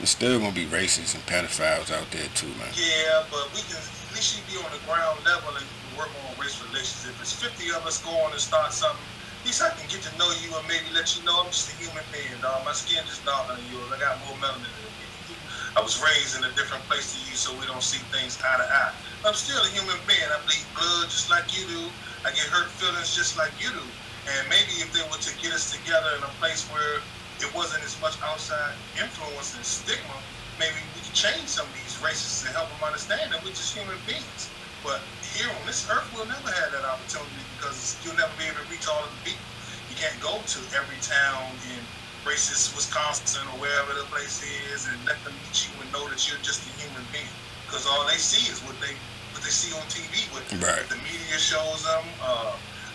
There's 0.00 0.16
still 0.16 0.40
gonna 0.40 0.56
be 0.56 0.64
racists 0.64 1.12
and 1.12 1.20
pedophiles 1.28 1.92
out 1.92 2.08
there 2.08 2.24
too, 2.32 2.48
man. 2.56 2.72
Yeah, 2.72 3.28
but 3.28 3.52
we 3.52 3.60
can 3.68 3.76
at 3.76 4.10
least 4.16 4.32
you 4.32 4.40
be 4.48 4.56
on 4.64 4.72
the 4.72 4.80
ground 4.88 5.20
level 5.28 5.52
and 5.52 5.66
work 5.92 6.08
on 6.24 6.40
race 6.40 6.56
relations. 6.72 7.04
If 7.04 7.20
it's 7.20 7.36
50 7.36 7.68
of 7.76 7.84
us 7.84 8.00
going 8.00 8.32
to 8.32 8.40
start 8.40 8.72
something, 8.72 8.96
at 8.96 9.44
least 9.44 9.60
I 9.60 9.76
can 9.76 9.84
get 9.92 10.00
to 10.08 10.12
know 10.16 10.32
you 10.40 10.56
and 10.56 10.64
maybe 10.64 10.88
let 10.96 11.12
you 11.12 11.20
know 11.28 11.44
I'm 11.44 11.52
just 11.52 11.68
a 11.68 11.76
human 11.76 12.00
being, 12.08 12.32
dog. 12.40 12.64
My 12.64 12.72
skin 12.72 13.04
is 13.12 13.20
darker 13.28 13.60
than 13.60 13.68
yours. 13.68 13.92
I 13.92 14.00
got 14.00 14.16
more 14.24 14.40
melanin 14.40 14.64
than 14.64 14.88
you. 15.28 15.36
I 15.76 15.84
was 15.84 16.00
raised 16.00 16.40
in 16.40 16.48
a 16.48 16.52
different 16.56 16.80
place 16.88 17.12
than 17.12 17.28
you, 17.28 17.36
so 17.36 17.52
we 17.60 17.68
don't 17.68 17.84
see 17.84 18.00
things 18.08 18.40
eye 18.40 18.56
to 18.56 18.64
eye. 18.64 18.96
I'm 19.28 19.36
still 19.36 19.60
a 19.60 19.68
human 19.68 20.00
being. 20.08 20.24
I 20.32 20.40
bleed 20.48 20.64
blood 20.72 21.12
just 21.12 21.28
like 21.28 21.52
you 21.52 21.68
do. 21.68 21.92
I 22.26 22.30
get 22.32 22.46
hurt 22.52 22.72
feelings 22.72 23.14
just 23.14 23.36
like 23.38 23.54
you 23.58 23.72
do. 23.72 23.94
And 24.26 24.48
maybe 24.48 24.72
if 24.84 24.92
they 24.92 25.02
were 25.10 25.18
to 25.20 25.36
get 25.38 25.52
us 25.52 25.70
together 25.70 26.08
in 26.18 26.24
a 26.24 26.34
place 26.40 26.68
where 26.70 27.08
it 27.40 27.54
wasn't 27.54 27.84
as 27.84 28.00
much 28.00 28.14
outside 28.24 28.76
influence 29.02 29.54
and 29.56 29.66
stigma, 29.66 30.24
maybe 30.58 30.76
we 30.94 31.02
could 31.02 31.14
change 31.14 31.48
some 31.50 31.68
of 31.68 31.74
these 31.74 32.00
races 32.04 32.44
and 32.46 32.54
help 32.54 32.70
them 32.70 32.84
understand 32.86 33.32
that 33.32 33.42
we're 33.44 33.50
just 33.56 33.76
human 33.76 34.00
beings. 34.06 34.54
But 34.82 35.00
here 35.36 35.50
on 35.60 35.66
this 35.66 35.88
earth, 35.90 36.10
we'll 36.12 36.26
never 36.28 36.48
have 36.48 36.72
that 36.72 36.84
opportunity 36.84 37.44
because 37.50 37.98
you'll 38.02 38.16
never 38.16 38.34
be 38.36 38.44
able 38.46 38.58
to 38.62 38.66
reach 38.70 38.86
all 38.88 39.06
of 39.06 39.12
the 39.12 39.18
people. 39.24 39.48
You 39.88 39.96
can't 39.96 40.20
go 40.20 40.44
to 40.46 40.60
every 40.78 41.00
town 41.00 41.58
in 41.74 41.88
racist 42.26 42.74
Wisconsin 42.76 43.48
or 43.48 43.58
wherever 43.58 43.94
the 43.94 44.06
place 44.12 44.42
is 44.42 44.86
and 44.86 45.04
let 45.06 45.22
them 45.24 45.38
meet 45.40 45.66
you 45.66 45.80
and 45.80 45.92
know 45.92 46.08
that 46.10 46.28
you're 46.28 46.40
just 46.40 46.66
a 46.68 46.70
human 46.70 47.08
being. 47.12 47.34
Because 47.66 47.86
all 47.86 48.06
they 48.06 48.18
see 48.18 48.50
is 48.52 48.62
what 48.62 48.80
they 48.80 49.00
what 49.32 49.42
they 49.42 49.50
see 49.52 49.72
on 49.76 49.84
TV, 49.92 50.26
what, 50.32 50.44
Right. 50.62 50.84
the 50.88 50.96
media 51.04 51.38
shows 51.38 51.84
them, 51.84 52.04
uh, 52.22 52.52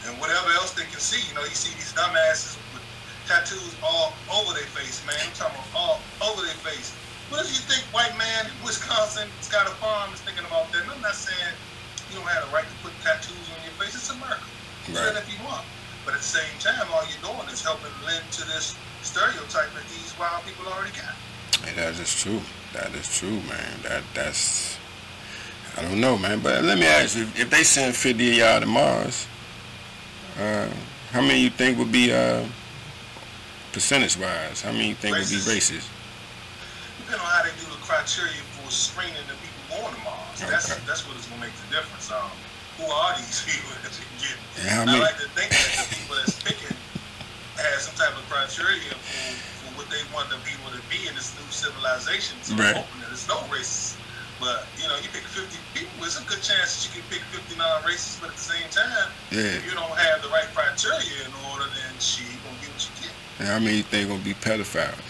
and 0.07 0.19
whatever 0.19 0.51
else 0.59 0.71
they 0.71 0.85
can 0.85 0.99
see. 0.99 1.21
You 1.29 1.33
know, 1.35 1.43
you 1.43 1.55
see 1.55 1.73
these 1.75 1.93
dumbasses 1.93 2.57
with 2.73 2.83
tattoos 3.27 3.75
all 3.81 4.13
over 4.31 4.53
their 4.53 4.67
face, 4.75 4.99
man. 5.07 5.15
I'm 5.21 5.31
talking 5.33 5.57
about 5.71 5.99
all 6.21 6.33
over 6.33 6.41
their 6.43 6.59
face. 6.65 6.91
What 7.29 7.41
if 7.45 7.49
you 7.55 7.61
think 7.65 7.81
white 7.95 8.15
man 8.17 8.45
in 8.45 8.53
Wisconsin 8.65 9.29
has 9.39 9.47
got 9.49 9.65
a 9.65 9.73
farm 9.79 10.11
is 10.13 10.19
thinking 10.21 10.45
about 10.45 10.71
that? 10.73 10.83
And 10.83 10.91
I'm 10.91 11.01
not 11.01 11.15
saying 11.15 11.53
you 12.11 12.19
don't 12.19 12.27
have 12.27 12.45
the 12.45 12.51
right 12.53 12.67
to 12.67 12.77
put 12.83 12.91
tattoos 13.01 13.47
on 13.55 13.63
your 13.63 13.73
face. 13.79 13.95
It's 13.95 14.09
America. 14.11 14.43
Do 14.85 14.93
Right. 14.93 15.13
that 15.13 15.23
if 15.23 15.31
you 15.31 15.39
want. 15.45 15.65
But 16.05 16.13
at 16.15 16.19
the 16.19 16.27
same 16.27 16.51
time, 16.59 16.83
all 16.91 17.07
you're 17.07 17.23
doing 17.23 17.47
is 17.47 17.63
helping 17.63 17.89
lend 18.05 18.27
to 18.33 18.43
this 18.51 18.75
stereotype 19.01 19.71
that 19.73 19.87
these 19.87 20.11
wild 20.19 20.43
people 20.45 20.67
already 20.67 20.91
got. 20.91 21.15
Hey, 21.63 21.73
that 21.79 21.95
is 21.95 22.11
true. 22.13 22.43
That 22.73 22.91
is 22.93 23.07
true, 23.07 23.39
man. 23.47 23.81
That 23.83 24.03
that's 24.13 24.75
I 25.77 25.81
don't 25.81 25.99
know, 25.99 26.17
man. 26.17 26.39
But 26.39 26.63
let 26.63 26.77
me 26.77 26.85
ask 26.85 27.17
you: 27.17 27.23
if 27.35 27.49
they 27.49 27.63
send 27.63 27.95
fifty 27.95 28.31
of 28.31 28.37
y'all 28.37 28.59
to 28.59 28.65
Mars, 28.65 29.27
uh, 30.39 30.67
how 31.11 31.21
many 31.21 31.39
you 31.41 31.49
think 31.49 31.77
would 31.77 31.91
be 31.91 32.11
uh, 32.13 32.45
percentage 33.71 34.17
wise? 34.17 34.61
How 34.61 34.71
many 34.71 34.89
you 34.89 34.95
think 34.95 35.15
would 35.17 35.29
be 35.29 35.41
racist? 35.41 35.89
Depending 36.99 37.21
on 37.21 37.31
how 37.31 37.43
they 37.43 37.49
do 37.57 37.65
the 37.73 37.81
criteria 37.81 38.37
for 38.57 38.69
screening 38.71 39.17
the 39.27 39.35
people 39.41 39.81
going 39.81 39.93
to 39.95 40.01
Mars. 40.05 40.39
That's 40.45 40.71
Okay. 40.71 40.81
that's 40.85 41.07
what 41.07 41.17
is 41.17 41.25
going 41.25 41.41
to 41.41 41.47
make 41.47 41.55
the 41.67 41.75
difference. 41.77 42.11
Um, 42.11 42.29
who 42.77 42.85
are 42.89 43.17
these 43.17 43.41
people 43.49 43.69
that 43.81 43.93
you 43.97 44.05
get? 44.21 44.37
And 44.61 44.69
how 44.69 44.81
And 44.81 44.89
I 44.91 44.99
like 44.99 45.17
to 45.21 45.29
think 45.33 45.49
that 45.49 45.89
the 45.89 45.95
people 45.95 46.15
that's 46.21 46.37
picking 46.41 46.77
have 47.57 47.81
some 47.81 47.93
type 47.97 48.13
of 48.17 48.25
criteria 48.29 48.93
for, 48.97 49.29
for 49.61 49.69
what 49.77 49.87
they 49.93 50.01
want 50.13 50.29
the 50.29 50.37
people 50.45 50.69
to 50.73 50.81
be 50.89 51.05
in 51.09 51.13
this 51.13 51.33
new 51.37 51.45
civilization. 51.53 52.37
So 52.41 52.57
Right. 52.57 52.73
I'm 52.77 52.81
hoping 52.81 53.01
that 53.01 53.09
there's 53.13 53.27
no 53.29 53.41
racists. 53.49 53.97
But, 54.41 54.65
you 54.81 54.89
know, 54.89 54.97
you 54.97 55.07
pick 55.13 55.21
50 55.29 55.45
people, 55.73 56.03
it's 56.05 56.19
a 56.19 56.23
good 56.25 56.41
chance 56.41 56.75
that 56.75 56.81
you 56.95 57.01
can 57.01 57.09
pick 57.09 57.21
50 57.33 57.57
non-racists, 57.57 58.19
but 58.21 58.29
at 58.29 58.35
the 58.35 58.41
same 58.41 58.67
time, 58.69 59.09
Yeah. 59.31 59.57
if 59.57 59.65
you 59.65 59.71
don't 59.71 59.97
have 59.97 60.21
the 60.21 60.29
right 60.29 60.47
criteria 60.53 61.25
in 61.25 61.33
order, 61.51 61.65
then 61.65 61.93
she 61.99 62.23
gonna 62.45 62.57
get 62.61 62.69
what 62.71 62.83
you 62.83 62.93
get. 63.03 63.13
And 63.39 63.47
how 63.47 63.59
many 63.59 63.77
you 63.77 63.83
think 63.83 64.09
gonna 64.09 64.21
be 64.23 64.33
pedophiles? 64.35 65.01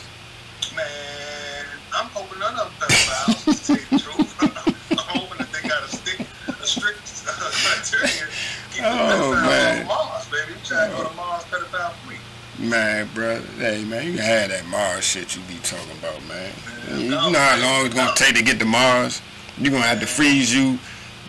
Man, 0.76 1.66
I'm 1.94 2.08
hoping 2.08 2.40
none 2.40 2.56
of 2.56 2.72
them 2.80 2.90
pedophiles, 2.90 3.66
to 3.68 3.74
you 3.74 3.86
the 3.92 4.00
truth. 4.00 4.36
I'm 4.92 5.20
hoping 5.20 5.38
that 5.38 5.52
they 5.52 5.68
got 5.68 5.84
a 5.84 5.88
stick, 5.96 6.20
a 6.48 6.66
strict 6.66 7.04
uh, 7.28 7.52
criteria. 7.52 8.28
Keep 8.72 8.84
Oh, 8.86 9.34
man. 9.36 9.86
Mars, 9.88 10.26
baby. 10.30 10.54
I'm 10.56 10.66
trying 10.66 10.92
to 10.92 10.98
go 10.98 11.10
to 11.10 11.16
Mars 11.16 11.44
pedophile 11.46 11.92
free. 12.08 12.18
Man, 12.60 13.10
brother, 13.16 13.42
hey 13.58 13.84
man, 13.84 14.06
you 14.06 14.14
can 14.14 14.22
have 14.24 14.50
that 14.50 14.66
Mars 14.68 15.04
shit 15.04 15.36
you 15.36 15.42
be 15.44 15.56
talking 15.64 15.92
about, 15.98 16.22
man. 16.28 16.52
Man, 16.88 16.98
You, 17.00 17.04
you 17.06 17.10
no, 17.12 17.30
know 17.32 17.40
how 17.40 17.58
long 17.58 17.86
it's 17.88 17.96
gonna 17.96 18.10
no. 18.10 18.16
take 18.16 18.36
to 18.36 18.44
get 18.44 18.60
to 18.60 18.66
Mars? 18.66 19.22
You 19.58 19.70
gonna 19.70 19.84
have 19.84 20.00
to 20.00 20.08
freeze 20.08 20.54
you 20.54 20.80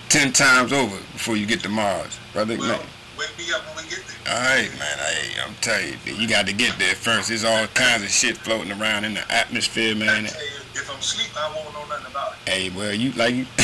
ten 0.08 0.32
times 0.32 0.72
over 0.72 0.96
before 1.12 1.36
you 1.36 1.46
get 1.46 1.60
to 1.60 1.68
Mars, 1.68 2.18
brother. 2.32 2.56
Well, 2.56 2.78
man. 2.78 2.86
wake 3.18 3.36
me 3.36 3.44
up 3.52 3.62
when 3.66 3.84
we 3.84 3.90
get 3.90 4.02
there. 4.24 4.34
All 4.34 4.40
right, 4.40 4.70
man. 4.78 4.98
Hey, 4.98 5.40
I'm 5.44 5.54
telling 5.60 5.94
you, 6.06 6.14
you 6.14 6.28
got 6.28 6.46
to 6.46 6.52
get 6.52 6.78
there 6.78 6.94
first. 6.94 7.28
There's 7.28 7.44
all 7.44 7.66
kinds 7.68 8.02
of 8.02 8.10
shit 8.10 8.36
floating 8.36 8.72
around 8.72 9.04
in 9.04 9.14
the 9.14 9.32
atmosphere, 9.32 9.94
I 9.94 9.98
man. 9.98 10.24
tell 10.24 10.40
you, 10.42 10.48
if 10.74 10.90
I'm 10.90 10.98
asleep, 10.98 11.30
I 11.36 11.54
won't 11.54 11.72
know 11.74 11.84
nothing 11.86 12.10
about 12.10 12.32
it. 12.32 12.50
Hey, 12.50 12.70
well, 12.70 12.94
you 12.94 13.12
like 13.12 13.34
you. 13.34 13.46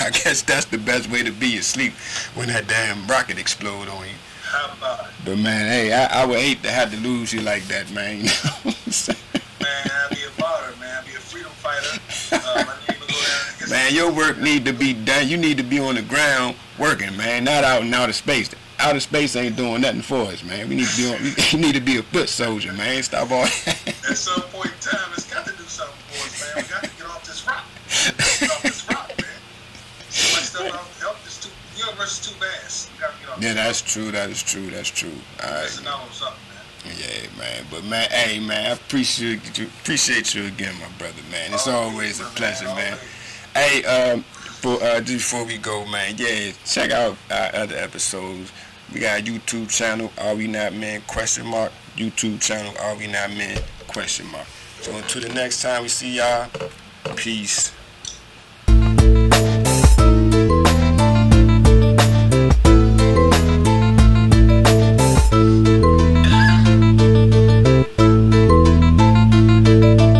I 0.00 0.10
guess 0.10 0.42
that's 0.42 0.64
the 0.64 0.78
best 0.78 1.10
way 1.10 1.22
to 1.22 1.30
be 1.30 1.58
asleep 1.58 1.92
when 2.34 2.48
that 2.48 2.66
damn 2.66 3.06
rocket 3.06 3.38
explode 3.38 3.88
on 3.88 4.06
you. 4.06 4.14
How 4.42 4.72
about 4.72 5.06
it? 5.06 5.10
But 5.24 5.38
man, 5.38 5.68
hey, 5.68 5.92
I, 5.92 6.22
I 6.22 6.24
would 6.24 6.38
hate 6.38 6.62
to 6.64 6.70
have 6.70 6.90
to 6.90 6.96
lose 6.96 7.32
you 7.32 7.42
like 7.42 7.64
that, 7.64 7.92
man. 7.92 8.18
You 8.18 8.24
know 8.24 8.74
Man, 13.70 13.94
your 13.94 14.10
work 14.10 14.38
need 14.38 14.64
to 14.64 14.72
be 14.72 14.92
done. 14.92 15.28
You 15.28 15.36
need 15.36 15.56
to 15.58 15.62
be 15.62 15.78
on 15.78 15.94
the 15.94 16.02
ground 16.02 16.56
working, 16.76 17.16
man, 17.16 17.44
not 17.44 17.62
out 17.62 17.82
in 17.82 17.94
outer 17.94 18.12
space. 18.12 18.50
Outer 18.80 18.98
space 18.98 19.36
ain't 19.36 19.54
doing 19.54 19.82
nothing 19.82 20.02
for 20.02 20.22
us, 20.22 20.42
man. 20.42 20.68
We 20.68 20.74
need 20.74 20.88
to 20.88 20.96
be 20.96 21.14
on, 21.14 21.22
we 21.52 21.60
need 21.66 21.74
to 21.76 21.80
be 21.80 21.98
a 21.98 22.02
foot 22.02 22.28
soldier, 22.28 22.72
man. 22.72 23.00
Stop 23.04 23.30
all 23.30 23.44
that. 23.44 23.94
At 24.10 24.16
some 24.16 24.42
point 24.50 24.72
in 24.72 24.80
time, 24.80 25.12
it's 25.12 25.32
got 25.32 25.46
to 25.46 25.52
do 25.52 25.62
something 25.62 25.94
for 26.08 26.26
us, 26.26 26.56
man. 26.56 26.64
We 26.64 26.68
got 26.68 26.82
to 26.82 26.90
get 26.90 27.06
off 27.06 27.24
this 27.24 27.46
rock. 27.46 27.64
Get 28.40 28.50
off 28.50 28.62
this 28.62 28.88
rock, 28.88 29.08
man. 29.08 29.38
So 30.08 30.34
much 30.34 30.46
stuff 30.50 30.74
out 30.74 30.88
help 30.98 31.24
is 31.24 31.38
too, 31.38 31.50
the 31.74 31.86
universe 31.86 32.18
is 32.18 32.26
too 32.26 32.40
vast. 32.40 32.90
We 32.92 32.98
got 32.98 33.12
to 33.12 33.20
get 33.20 33.28
off 33.30 33.40
yeah, 33.40 33.54
this 33.54 33.54
that's 33.54 33.92
true. 33.92 34.10
That 34.10 34.30
is 34.30 34.42
true. 34.42 34.70
That's 34.70 34.88
true. 34.88 35.10
All 35.10 35.46
rock. 35.46 35.54
right. 35.54 35.62
Listen 35.62 35.86
out 35.86 36.00
on 36.00 36.10
something, 36.10 36.42
man. 36.50 36.96
Yeah, 36.98 37.38
man. 37.38 37.66
But 37.70 37.84
man, 37.84 38.10
hey, 38.10 38.40
man, 38.40 38.66
I 38.66 38.70
appreciate 38.70 39.56
you. 39.56 39.66
Appreciate 39.66 40.34
you 40.34 40.46
again, 40.46 40.74
my 40.80 40.88
brother, 40.98 41.22
man. 41.30 41.54
It's 41.54 41.68
always 41.68 42.18
a 42.18 42.24
pleasure, 42.24 42.64
man. 42.64 42.98
Hey, 43.60 43.84
um, 43.84 44.22
for 44.22 44.82
uh, 44.82 45.02
before 45.02 45.44
we 45.44 45.58
go, 45.58 45.84
man, 45.84 46.14
yeah, 46.16 46.52
check 46.64 46.92
out 46.92 47.18
our 47.30 47.54
other 47.54 47.76
episodes. 47.76 48.50
We 48.90 49.00
got 49.00 49.20
a 49.20 49.22
YouTube 49.22 49.68
channel, 49.68 50.10
Are 50.16 50.34
We 50.34 50.46
Not 50.46 50.72
Men? 50.72 51.02
Question 51.02 51.46
mark. 51.46 51.70
YouTube 51.94 52.40
channel, 52.40 52.72
Are 52.80 52.96
We 52.96 53.06
Not 53.06 53.28
Men? 53.36 53.62
Question 53.86 54.32
mark. 54.32 54.46
So 54.80 54.96
until 54.96 55.20
the 55.20 55.28
next 55.34 55.60
time 55.60 55.82
we 55.82 55.88
see 55.88 56.16
y'all, 56.16 56.48
peace. 57.16 57.74